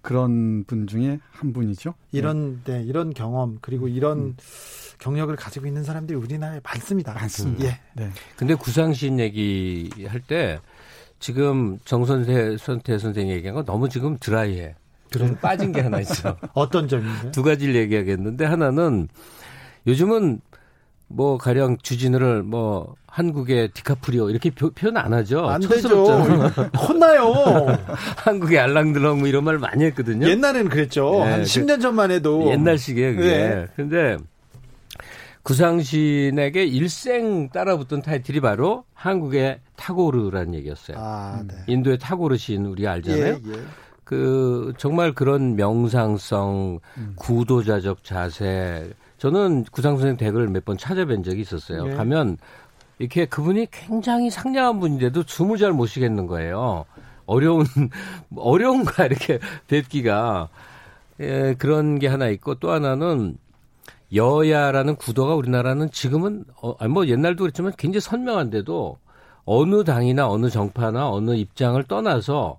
[0.00, 1.94] 그런 분 중에 한 분이죠.
[2.12, 4.36] 이런 네, 네 이런 경험 그리고 이런 음.
[4.98, 7.12] 경력을 가지고 있는 사람들이 우리나라에 많습니다.
[7.14, 7.64] 많습니다.
[7.64, 7.80] 예.
[7.94, 8.10] 네.
[8.36, 10.60] 근데 구상 시인 얘기 할때
[11.22, 14.74] 지금 정선태 선태 선생이 얘기한 건 너무 지금 드라이해.
[15.12, 16.36] 그럼 빠진 게 하나 있어.
[16.52, 17.30] 어떤 점인가요?
[17.30, 19.06] 두 가지를 얘기하겠는데 하나는
[19.86, 20.40] 요즘은
[21.06, 25.46] 뭐 가령 주진우를 뭐 한국의 디카프리오 이렇게 표, 현 안 하죠.
[25.48, 26.06] 안 되죠.
[26.76, 27.66] 혼나요.
[28.18, 30.26] 한국의 알랑드렁 뭐 이런 말 많이 했거든요.
[30.28, 31.22] 옛날에는 그랬죠.
[31.24, 33.14] 네, 한 10년 그 전만 해도 옛날식이에요.
[33.16, 33.28] 그게.
[33.28, 33.66] 네.
[33.76, 34.16] 근데
[35.42, 40.96] 구상신에게 일생 따라붙던 타이틀이 바로 한국의 타고르라는 얘기였어요.
[41.00, 41.54] 아, 네.
[41.66, 43.24] 인도의 타고르 시인 우리가 알잖아요.
[43.44, 43.62] 예, 예.
[44.04, 47.12] 그 정말 그런 명상성, 음.
[47.16, 48.90] 구도자적 자세.
[49.18, 51.86] 저는 구상 선생 댁을 몇 번 찾아뵌 적이 있었어요.
[51.86, 51.94] 네.
[51.94, 52.36] 가면
[52.98, 56.84] 이렇게 그분이 굉장히 상냥한 분인데도 숨을 잘 못 쉬겠는 거예요.
[57.26, 57.64] 어려운
[58.36, 59.38] 어려운가 이렇게
[59.68, 60.48] 뵙기가
[61.20, 63.36] 예, 그런 게 하나 있고 또 하나는
[64.14, 68.98] 여야라는 구도가 우리나라는 지금은 어, 뭐 옛날도 그랬지만 굉장히 선명한데도
[69.44, 72.58] 어느 당이나 어느 정파나 어느 입장을 떠나서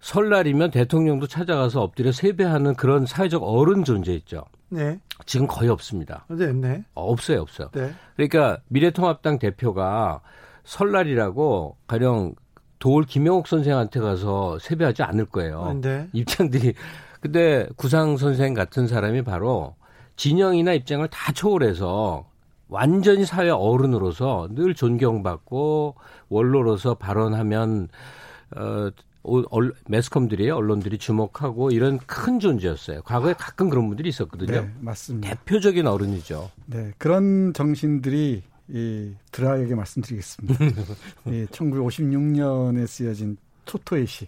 [0.00, 4.44] 설날이면 대통령도 찾아가서 엎드려 세배하는 그런 사회적 어른 존재 있죠.
[4.68, 5.00] 네.
[5.24, 6.26] 지금 거의 없습니다.
[6.28, 6.84] 네, 네.
[6.94, 7.68] 어, 없어요, 없어요.
[7.72, 7.92] 네.
[8.16, 10.20] 그러니까 미래통합당 대표가
[10.64, 12.34] 설날이라고 가령
[12.78, 15.78] 도올 김영옥 선생한테 가서 세배하지 않을 거예요.
[15.80, 16.08] 네.
[16.12, 16.74] 입장들이.
[17.20, 19.74] 근데 구상 선생 같은 사람이 바로
[20.16, 22.28] 진영이나 입장을 다 초월해서
[22.68, 25.94] 완전히 사회 어른으로서 늘 존경받고
[26.28, 27.88] 원로로서 발언하면
[28.56, 28.90] 어
[29.88, 33.02] 매스컴들이 언론들이 주목하고 이런 큰 존재였어요.
[33.02, 34.60] 과거에 가끔 그런 분들이 있었거든요.
[34.60, 35.30] 네, 맞습니다.
[35.30, 36.50] 대표적인 어른이죠.
[36.66, 40.64] 네, 그런 정신들이 이 드라에게 말씀드리겠습니다.
[41.26, 44.26] 이 1956년에 쓰여진 초토의 시.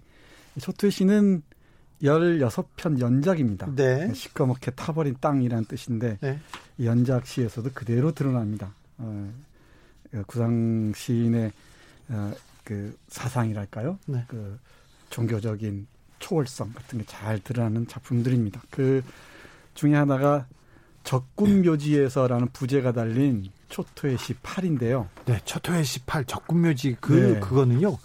[0.60, 1.42] 초토의 시는
[2.02, 3.68] 16편 연작입니다.
[3.74, 4.12] 네.
[4.12, 6.38] 시커멓게 타버린 땅이라는 뜻인데 네.
[6.82, 8.74] 연작 시에서도 그대로 드러납니다.
[8.98, 9.32] 어,
[10.10, 11.52] 그 구상 시인의
[12.08, 12.32] 어,
[12.64, 13.98] 그 사상이랄까요?
[14.06, 14.24] 네.
[14.28, 14.58] 그
[15.10, 15.86] 종교적인
[16.18, 18.62] 초월성 같은 게 잘 드러나는 작품들입니다.
[18.70, 19.02] 그
[19.74, 20.46] 중에 하나가
[21.04, 25.08] 적군묘지에서라는 부제가 달린 초토의 시 8인데요.
[25.26, 27.40] 네, 초토의 시 8, 적군묘지 그 네.
[27.40, 27.96] 그거는요.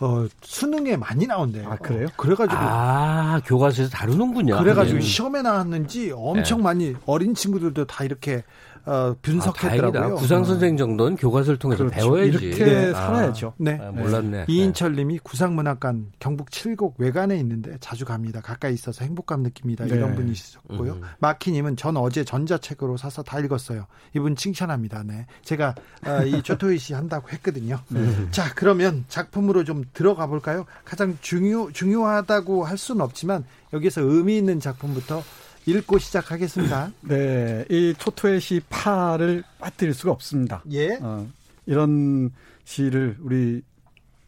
[0.00, 1.70] 어, 수능에 많이 나온대요.
[1.70, 2.06] 아, 그래요?
[2.06, 2.58] 어, 그래가지고.
[2.58, 4.58] 아, 교과서에서 다루는군요.
[4.58, 5.04] 그래가지고 네.
[5.04, 6.64] 시험에 나왔는지 엄청 네.
[6.64, 8.42] 많이 어린 친구들도 다 이렇게
[8.90, 10.02] 어, 분석했더라고요.
[10.02, 11.96] 아, 구상 선생 정도는 교과서를 통해서 그렇죠.
[11.96, 12.44] 배워야지.
[12.44, 12.92] 이렇게 네.
[12.92, 13.54] 살아야죠.
[13.56, 13.78] 네.
[13.80, 14.46] 아, 몰랐네.
[14.48, 18.40] 이인철 님이 구상문학관 경북 칠곡 외관에 있는데 자주 갑니다.
[18.40, 19.84] 가까이 있어서 행복감 느낍니다.
[19.84, 19.94] 네.
[19.94, 20.92] 이런 분이셨고요.
[20.94, 21.02] 음.
[21.20, 23.86] 마키 님은 전 어제 전자책으로 사서 다 읽었어요.
[24.16, 25.04] 이분 칭찬합니다.
[25.04, 25.26] 네.
[25.44, 27.78] 제가 어, 이 조토이 씨 한다고 했거든요.
[27.90, 28.30] 네.
[28.32, 30.66] 자, 그러면 작품으로 좀 들어가 볼까요?
[30.84, 35.22] 가장 중요 중요하다고 할 수는 없지만 여기서 의미 있는 작품부터
[35.66, 36.92] 읽고 시작하겠습니다.
[37.02, 40.62] 네, 이 초토의 시 파를 빠뜨릴 수가 없습니다.
[40.70, 40.98] 예.
[41.00, 41.26] 어,
[41.66, 42.30] 이런
[42.64, 43.62] 시를 우리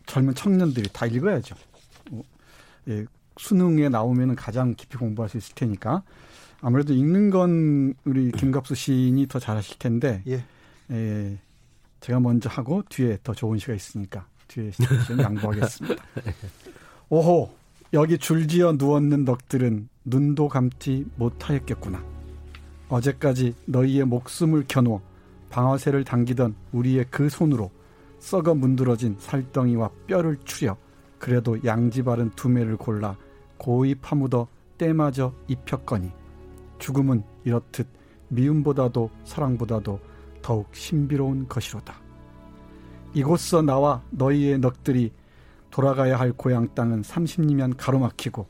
[0.07, 1.55] 젊은 청년들이 다 읽어야죠.
[2.11, 2.23] 어,
[2.89, 3.07] 예,
[3.39, 6.03] 수능에 나오면 가장 깊이 공부할 수 있을 테니까
[6.61, 10.45] 아무래도 읽는 건 우리 김갑수 시인이 더 잘하실 텐데 예.
[10.91, 11.39] 예,
[12.01, 16.03] 제가 먼저 하고 뒤에 더 좋은 시가 있으니까 뒤에 시는 양보하겠습니다.
[17.09, 17.62] 오호
[17.95, 22.03] 여기 줄지어 누웠는 넋들은 눈도 감지 못하였겠구나.
[22.89, 25.03] 어제까지 너희의 목숨을 겨누어
[25.51, 27.71] 방아쇠를 당기던 우리의 그 손으로
[28.19, 30.75] 썩어 문드러진 살덩이와 뼈를 추려
[31.19, 33.15] 그래도 양지 바른 두매를 골라
[33.59, 36.11] 고이 파묻어 때마저 입혔거니
[36.79, 37.87] 죽음은 이렇듯
[38.29, 40.01] 미움보다도 사랑보다도
[40.41, 41.95] 더욱 신비로운 것이로다.
[43.13, 45.13] 이곳서 나와 너희의 넋들이
[45.73, 48.47] 돌아가야 할 고향 땅은 30리면 가로막히고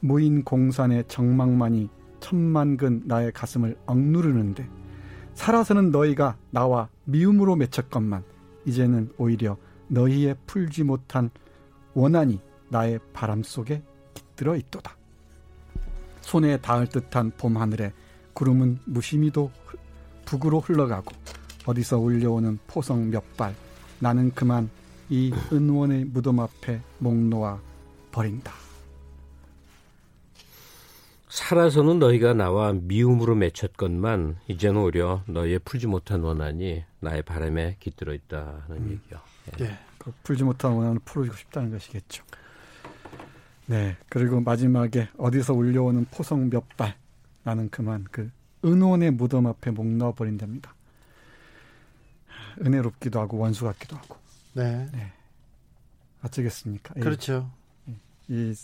[0.00, 1.88] 무인 공산의 정막만이
[2.20, 4.68] 천만근 나의 가슴을 억누르는데
[5.34, 8.24] 살아서는 너희가 나와 미움으로 맺혔건만
[8.64, 9.56] 이제는 오히려
[9.88, 11.30] 너희의 풀지 못한
[11.94, 13.82] 원한이 나의 바람 속에
[14.14, 14.96] 깃들어 있도다.
[16.22, 17.92] 손에 닿을 듯한 봄 하늘에
[18.32, 19.50] 구름은 무심히도
[20.24, 21.12] 북으로 흘러가고
[21.66, 23.54] 어디서 울려오는 포성 몇 발
[23.98, 24.70] 나는 그만
[25.12, 27.60] 이 은원의 무덤 앞에 목 놓아
[28.12, 28.50] 버린다.
[31.28, 38.62] 살아서는 너희가 나와 미움으로 맺혔건만 이제는 오히려 너희의 풀지 못한 원한이 나의 바람에 깃들어 있다는
[38.70, 38.90] 음.
[38.90, 39.20] 얘기요.
[39.60, 39.64] 예.
[39.64, 42.24] 네, 그 풀지 못한 원한을 풀어주고 싶다는 것이겠죠.
[43.66, 46.96] 네, 그리고 마지막에 어디서 울려오는 포성 몇 발,
[47.42, 48.30] 나는 그만 그
[48.64, 50.74] 은원의 무덤 앞에 목 넣어 버린답니다.
[52.64, 54.21] 은혜롭기도 하고 원수 같기도 하고.
[54.54, 54.88] 네.
[54.92, 55.12] 네.
[56.22, 56.94] 어쩌겠습니까?
[56.94, 57.50] 그렇죠.
[58.28, 58.54] 이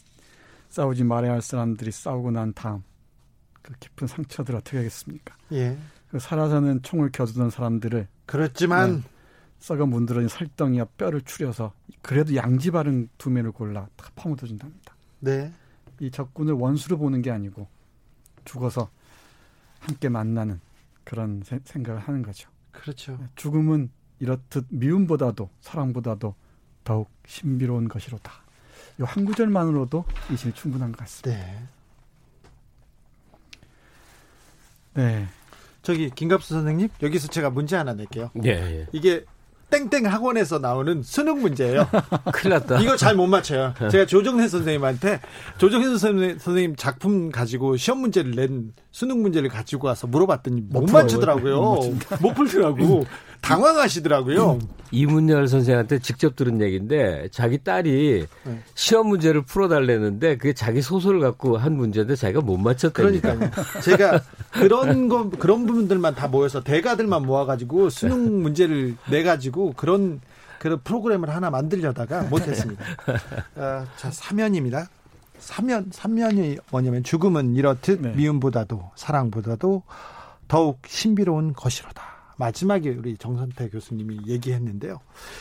[0.69, 2.83] 싸우지 말아야 할 사람들이 싸우고 난 다음
[3.63, 5.37] 그 깊은 상처들 어떻게 하겠습니까?
[5.53, 5.77] 예.
[6.11, 9.03] 그 살아서는 총을 겨두던 사람들을 그렇지만 네,
[9.59, 14.95] 썩어 문드러진 살덩이와 뼈를 추려서 그래도 양지 바른 두 매를 골라 다 파묻어 준답니다.
[15.21, 15.53] 네.
[16.01, 17.67] 이 적군을 원수로 보는 게 아니고
[18.45, 18.91] 죽어서
[19.81, 20.61] 함께 만나는
[21.05, 22.49] 그런 세, 생각을 하는 거죠.
[22.73, 23.17] 그렇죠.
[23.19, 23.91] 네, 죽음은
[24.21, 26.35] 이렇듯 미움보다도 사랑보다도
[26.85, 28.33] 더욱 신비로운 것이로다.
[29.01, 31.31] 이 한 구절만으로도 이 시는 충분한 것 같습니다.
[31.41, 31.63] 네.
[34.95, 35.27] 네.
[35.83, 38.31] 저기 김갑수 선생님 여기서 제가 문제 하나 낼게요.
[38.45, 38.87] 예, 예.
[38.93, 39.25] 이게
[39.71, 41.87] 땡땡 학원에서 나오는 수능 문제예요.
[42.33, 42.81] 큰일 났다.
[42.81, 43.75] 이거 잘 못 맞춰요.
[43.91, 45.21] 제가 조정래 선생님한테
[45.59, 51.61] 조정래 선생님 작품 가지고 시험 문제를 낸 수능 문제를 가지고 와서 물어봤더니 못, 못 맞추더라고요.
[51.61, 53.07] 못, 못 풀더라고.
[53.41, 54.59] 당황하시더라고요.
[54.91, 58.63] 이문열 선생한테 직접 들은 얘기인데 자기 딸이 네.
[58.75, 63.35] 시험 문제를 풀어달래는데 그게 자기 소설을 갖고 한 문제인데 자기가 못 맞췄다니까.
[63.35, 64.23] 그러니까 제가
[64.53, 70.21] 그런 거 그런 부분들만 다 모여서 대가들만 모아가지고 수능 문제를 내 가지고 그런
[70.59, 72.85] 그런 프로그램을 하나 만들려다가 못했습니다.
[73.57, 74.89] 어, 자 사면입니다.
[75.39, 78.13] 사면 사면이 뭐냐면 죽음은 이렇듯 네.
[78.13, 79.83] 미움보다도 사랑보다도
[80.49, 82.18] 더욱 신비로운 것이로다.
[82.39, 85.01] 마지막에 우리 정선태 교수님이 얘기했는데요.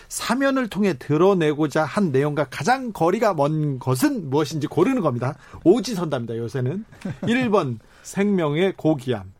[0.09, 5.37] 사면을 통해 드러내고자 한 내용과 가장 거리가 먼 것은 무엇인지 고르는 겁니다.
[5.63, 6.37] 오지선답니다.
[6.37, 6.83] 요새는
[7.21, 9.31] 1번 생명의 고귀함,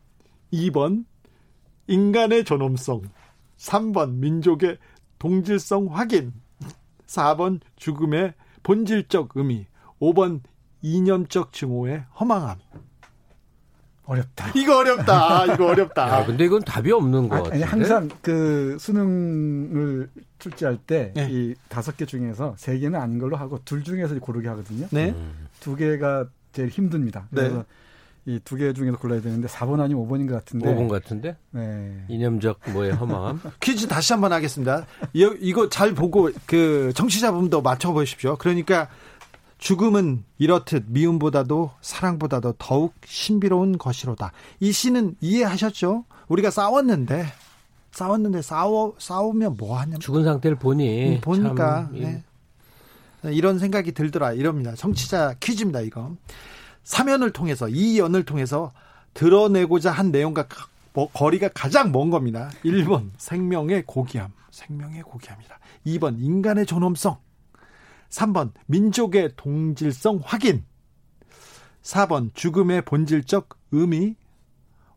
[0.52, 1.04] 2번
[1.88, 3.02] 인간의 존엄성,
[3.58, 4.78] 3번 민족의
[5.18, 6.32] 동질성 확인,
[7.06, 9.66] 4번 죽음의 본질적 의미,
[10.00, 10.40] 5번
[10.80, 12.58] 이념적 증오의 허망함.
[14.08, 14.50] 어렵다.
[14.56, 15.44] 이거 어렵다.
[15.52, 16.20] 이거 어렵다.
[16.20, 17.64] 야, 근데 이건 답이 없는 거 같아요.
[17.64, 21.54] 항상 그 수능을 출제할 때이 네.
[21.68, 24.86] 다섯 개 중에서 세 개는 아닌 걸로 하고 둘 중에서 고르게 하거든요.
[24.90, 25.14] 네.
[25.60, 27.28] 두 개가 제일 힘듭니다.
[27.30, 27.42] 네.
[27.42, 27.64] 그래서 네.
[28.34, 30.66] 이두 개 중에서 골라야 되는데 4번 아니면 5번인 것 같은데.
[30.66, 31.36] 5번 같은데?
[31.50, 32.04] 네.
[32.08, 33.40] 이념적 뭐의 허망함?
[33.60, 34.86] 퀴즈 다시 한번 하겠습니다.
[35.12, 38.36] 이거 잘 보고 그 청취자분도 맞춰 보십시오.
[38.36, 38.88] 그러니까
[39.58, 44.32] 죽음은 이렇듯 미움보다도 사랑보다도 더욱 신비로운 것이로다.
[44.60, 46.04] 이 시는 이해하셨죠?
[46.28, 47.26] 우리가 싸웠는데
[47.90, 49.96] 싸웠는데 싸워 싸우면 뭐 하냐?
[49.98, 52.22] 죽은 상태를 보니 음, 보니까 네.
[53.24, 54.74] 이런 생각이 들더라 이럽니다.
[54.74, 56.14] 청취자 퀴즈입니다 이거.
[56.84, 58.72] 사면을 통해서 이 연을 통해서
[59.14, 60.46] 드러내고자 한 내용과
[60.92, 62.50] 뭐 거리가 가장 먼 겁니다.
[62.64, 65.58] 1번 생명의 고귀함, 생명의 고귀함이다.
[65.86, 67.18] 2번 인간의 존엄성,
[68.10, 70.64] 3번 민족의 동질성 확인
[71.82, 74.16] 4번 죽음의 본질적 의미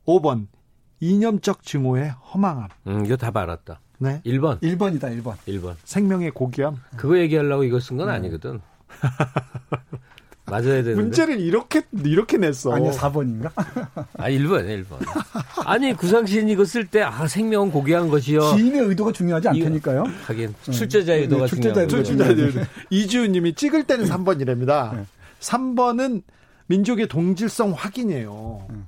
[0.06, 0.48] 5번
[1.00, 2.70] 이념적 증오의 허망함.
[2.88, 3.82] 음, 이거 다 알았다.
[3.98, 4.22] 네.
[4.26, 4.60] 1번.
[4.62, 5.36] 1번이다, 1번.
[5.48, 5.76] 1번.
[5.84, 6.78] 생명의 고귀함.
[6.96, 8.14] 그거 얘기하려고 이거 쓴건 음.
[8.14, 8.62] 아니거든.
[10.46, 10.96] 맞아야 되는데.
[10.96, 12.74] 문제를 이렇게 이렇게 냈어.
[12.74, 13.52] 아니 4번인가?
[13.56, 14.98] 아 1번, 1번.
[15.66, 18.42] 아니 구상시인 이거 쓸 때 아 생명은 고귀한 것이요.
[18.58, 20.04] 시인의 의도가 중요하지 않다니까요.
[20.26, 22.60] 하긴 출제자의 의도가 네, 출제자 중요한 거죠.
[22.60, 22.66] 네.
[22.90, 24.96] 이주은님이 찍을 때는 3번이랍니다.
[24.96, 25.06] 네.
[25.40, 26.24] 3번은
[26.68, 28.66] 민족의 동질성 확인이에요.
[28.70, 28.88] 음.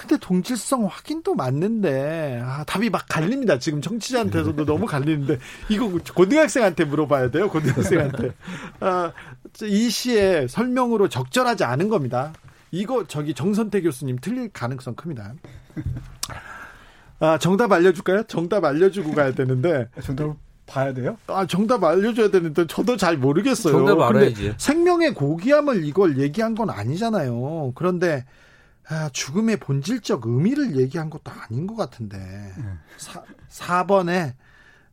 [0.00, 3.58] 근데 동질성 확인도 맞는데 아, 답이 막 갈립니다.
[3.58, 5.38] 지금 청취자한테서도 너무 갈리는데
[5.68, 7.50] 이거 고등학생한테 물어봐야 돼요.
[7.50, 8.32] 고등학생한테
[8.80, 9.12] 아,
[9.62, 12.32] 이 시의 설명으로 적절하지 않은 겁니다.
[12.70, 15.34] 이거 저기 정선태 교수님 틀릴 가능성 큽니다.
[17.18, 18.22] 아, 정답 알려줄까요?
[18.22, 19.86] 정답 알려주고 가야 되는데.
[20.02, 20.34] 정답
[20.64, 21.18] 봐야 돼요?
[21.26, 23.74] 아, 정답 알려줘야 되는데 저도 잘 모르겠어요.
[23.74, 24.54] 정답 알아야지.
[24.56, 27.72] 생명의 고귀함을 이걸 얘기한 건 아니잖아요.
[27.74, 28.24] 그런데
[28.90, 32.18] 아, 죽음의 본질적 의미를 얘기한 것도 아닌 것 같은데.
[32.96, 34.34] 사, 4번에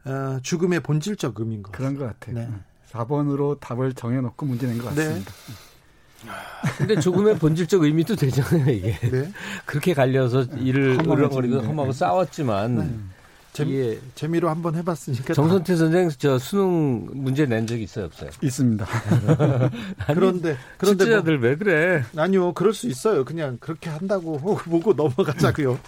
[0.06, 2.36] 어, 죽음의 본질적 의미인 것 그런 것 같아요.
[2.36, 2.50] 네.
[2.92, 5.06] 4번으로 답을 정해놓고 문제 낸것 네.
[5.06, 5.32] 같습니다.
[5.32, 6.32] 네.
[6.78, 8.98] 근데 죽음의 본질적 의미도 되잖아요, 이게.
[9.00, 9.32] 네?
[9.66, 13.17] 그렇게 갈려서 이를 으렁거리고 험하고 싸웠지만 네.
[13.58, 15.34] 재미, 재미로 한번 해봤으니까.
[15.34, 18.30] 정선태 선생 저 수능 문제 낸 적이 있어요, 없어요?
[18.42, 18.86] 있습니다.
[20.06, 22.04] 아니, 그런데 그런데 출제자들 뭐, 왜 그래?
[22.16, 23.26] 아니요, 그럴 수 있어요.
[23.26, 25.80] 그냥 그렇게 한다고 보고 넘어가자고요.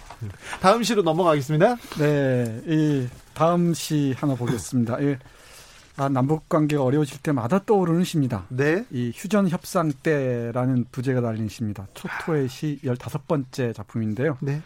[0.60, 1.76] 다음 시로 넘어가겠습니다.
[1.98, 5.02] 네, 이 다음 시 하나 보겠습니다.
[5.02, 5.18] 예.
[5.96, 8.46] 아, 남북 관계가 어려워질 때마다 떠오르는 시입니다.
[8.48, 8.86] 네.
[8.90, 11.86] 이 휴전 협상 때라는 부제가 달린 시입니다.
[11.92, 14.38] 초토의 시 15번째 작품인데요.
[14.40, 14.62] 네.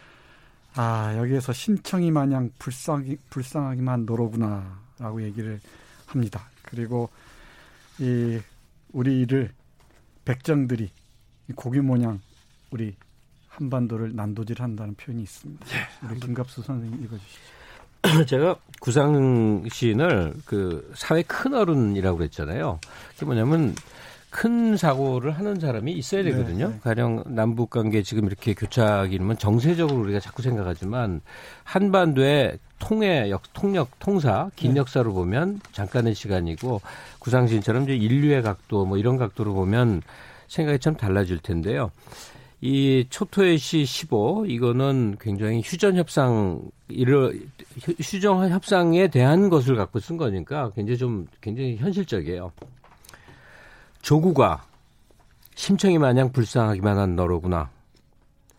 [0.76, 5.60] 아, 여기에서 신청이 마냥 불쌍히, 불쌍하기만 노로구나라고 얘기를
[6.06, 6.48] 합니다.
[6.62, 7.10] 그리고
[7.98, 8.40] 이
[8.92, 9.50] 우리를
[10.24, 10.90] 백정들이
[11.54, 12.20] 고기 모양
[12.70, 12.96] 우리
[13.48, 15.66] 한반도를 난도질한다는 표현이 있습니다.
[15.68, 16.08] 예.
[16.08, 17.40] 우리 김갑수 선생님 읽어주시죠.
[18.26, 22.80] 제가 구상 시인을 그 사회 큰 어른이라고 그랬잖아요.
[23.14, 23.74] 그게 뭐냐면
[24.34, 26.66] 큰 사고를 하는 사람이 있어야 네, 되거든요.
[26.66, 26.80] 네, 네.
[26.82, 31.20] 가령 남북 관계 지금 이렇게 교착이 면 정세적으로 우리가 자꾸 생각하지만
[31.62, 34.80] 한반도의 통해 역 통역 통사 긴 네.
[34.80, 36.80] 역사로 보면 잠깐의 시간이고
[37.20, 40.02] 구상신처럼 이제 인류의 각도 뭐 이런 각도로 보면
[40.48, 41.92] 생각이 참 달라질 텐데요.
[42.60, 47.40] 이 초토의 시 15, 이거는 굉장히 휴전 협상, 이를,
[48.00, 52.50] 휴전 협상에 대한 것을 갖고 쓴 거니까 굉장히 좀, 굉장히 현실적이에요.
[54.04, 54.66] 조구가
[55.54, 57.70] 심청이 마냥 불쌍하기만 한 너로구나.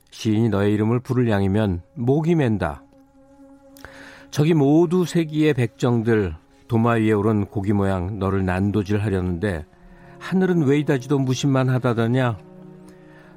[0.10, 2.82] 시인이 너의 이름을 부를 양이면 목이 맨다.
[4.32, 6.34] 저기 모두 세기의 백정들
[6.68, 9.68] 도마 위에 오른 고기 모양 너를 난도질 하려는데
[10.18, 12.40] 하늘은 왜 이다지도 무심만 하다더냐.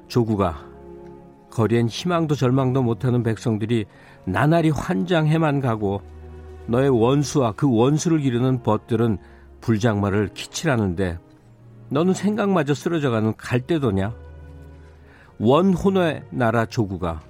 [0.07, 0.65] 조구가
[1.51, 3.85] 거리엔 희망도 절망도 못하는 백성들이
[4.25, 6.01] 나날이 환장해만 가고
[6.65, 9.19] 너의 원수와 그 원수를 기르는 벗들은
[9.61, 11.19] 불장마를 키치라는데
[11.89, 14.13] 너는 생각마저 쓰러져가는 갈대도냐?
[15.39, 17.21] 원혼의 나라 조구가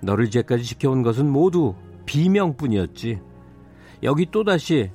[0.00, 1.74] 너를 이제까지 지켜온 것은 모두
[2.06, 3.20] 비명뿐이었지.
[4.02, 4.90] 여기 또다시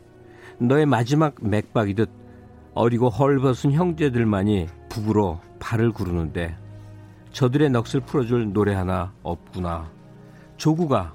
[0.59, 2.09] 너의 마지막 맥박이듯
[2.73, 6.55] 어리고 헐벗은 형제들만이 북으로 발을 구르는데
[7.31, 9.91] 저들의 넋을 풀어줄 노래 하나 없구나.
[10.57, 11.13] 조구가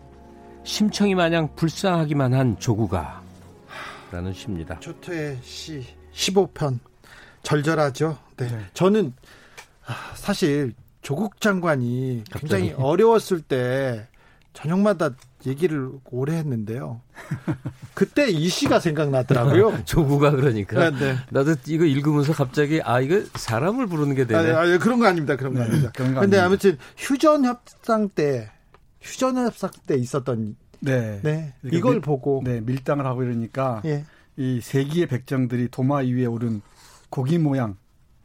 [0.65, 3.23] 심청이 마냥 불쌍하기만 한 조구가
[4.11, 4.79] 라는 시입니다.
[4.81, 6.79] 조토의 시 15편
[7.43, 8.19] 절절하죠.
[8.37, 8.49] 네.
[8.49, 8.67] 네.
[8.75, 9.13] 저는
[9.87, 12.83] 아, 사실 조국 장관이 굉장히 갑자기?
[12.83, 14.09] 어려웠을 때
[14.53, 15.11] 저녁마다
[15.47, 17.01] 얘기를 오래 했는데요.
[17.95, 19.85] 그때 이 시가 생각나더라고요.
[19.87, 20.91] 조구가 그러니까.
[20.91, 21.17] 네, 네.
[21.31, 24.53] 나도 이거 읽으면서 갑자기 아 이거 사람을 부르는 게 되네.
[24.53, 25.37] 아, 아 그런 거 아닙니다.
[25.37, 25.93] 그런 거 네, 아닙니다.
[25.95, 28.51] 그런데 아무튼 휴전 협상 때
[29.01, 34.05] 휴전 협상 때 있었던 네, 네 이걸 밀, 보고 네 밀당을 하고 이러니까 예.
[34.37, 36.63] 이 세기의 백정들이 도마 위에 오른
[37.11, 37.77] 고기 모양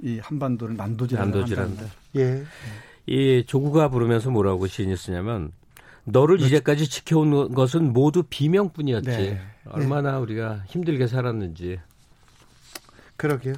[0.02, 1.38] 이 한반도를 난도질한다.
[1.38, 1.86] 난도질한다.
[2.18, 2.44] 예.
[3.06, 5.52] 이 조구가 부르면서 뭐라고 시인이 쓰냐면
[6.06, 6.48] 너를 그렇죠.
[6.48, 9.10] 이제까지 지켜온 것은 모두 비명뿐이었지.
[9.10, 9.42] 네.
[9.66, 10.18] 얼마나 네.
[10.18, 11.80] 우리가 힘들게 살았는지.
[13.16, 13.56] 그러게요.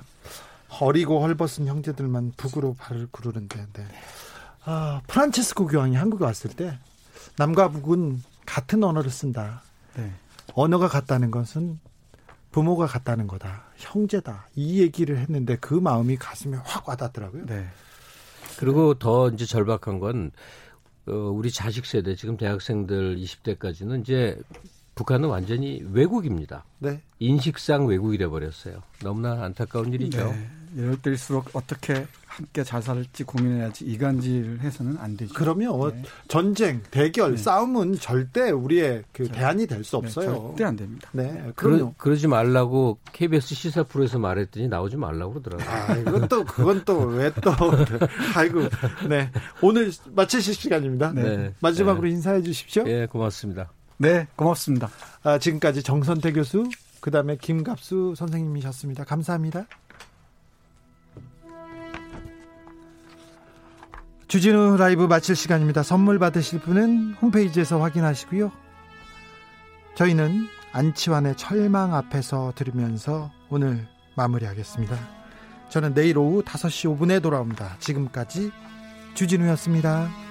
[0.80, 3.66] 어리고 헐벗은 형제들만 북으로 발을 구르는데.
[3.74, 3.86] 네.
[4.66, 6.78] 아, 프란체스코 교황이 한국에 왔을 때
[7.38, 9.64] 남과 북은 같은 언어를 쓴다.
[9.96, 10.12] 네.
[10.54, 11.80] 언어가 같다는 것은
[12.56, 13.66] 부모가 같다는 거다.
[13.76, 14.48] 형제다.
[14.56, 17.48] 이 얘기를 했는데 그 마음이 가슴에 확 와닿더라고요.
[17.48, 17.68] 네.
[18.58, 20.32] 그리고 더 이제 절박한 건
[21.06, 24.40] 어, 우리 자식 세대 지금 대학생들 20대까지는 이제
[24.96, 26.64] 북한은 완전히 외국입니다.
[26.80, 27.02] 네.
[27.20, 28.82] 인식상 외국이 돼 버렸어요.
[29.04, 30.26] 너무나 안타까운 일이죠.
[30.32, 30.50] 네.
[30.76, 35.34] 이럴 때일수록 어떻게 함께 잘 살지 고민해야지 이간질 해서는 안 되죠.
[35.34, 36.04] 그러면 네.
[36.28, 37.38] 전쟁, 대결, 네.
[37.38, 40.48] 싸움은 절대 우리의 그 대안이 될수 네, 없어요.
[40.50, 41.10] 절대 안 됩니다.
[41.14, 45.70] 네, 그러, 그러지 말라고 KBS 시사 프로에서 말했더니 나오지 말라고 그러더라고요.
[45.70, 47.52] 아, 이건 또 그건 또 왜 또
[48.36, 48.62] 아이고.
[49.08, 49.32] 네.
[49.62, 51.14] 오늘 마치실 시간입니다.
[51.14, 51.54] 네.
[51.62, 52.84] 마지막으로 인사해 주십시오.
[52.84, 53.72] 네, 고맙습니다.
[53.98, 54.90] 네, 고맙습니다.
[55.24, 56.70] 아, 지금까지 정선태 교수,
[57.00, 59.06] 그다음에 김갑수 선생님이셨습니다.
[59.06, 59.68] 감사합니다.
[64.28, 65.84] 주진우 라이브 마칠 시간입니다.
[65.84, 68.52] 선물 받으실 분은 홈페이지에서 확인하시고요.
[69.96, 74.98] 저희는 안치환의 철망 앞에서 들으면서 오늘 마무리하겠습니다.
[75.70, 77.78] 저는 내일 오후 5시 5분에 돌아옵니다.
[77.80, 78.52] 지금까지
[79.14, 80.25] 주진우였습니다.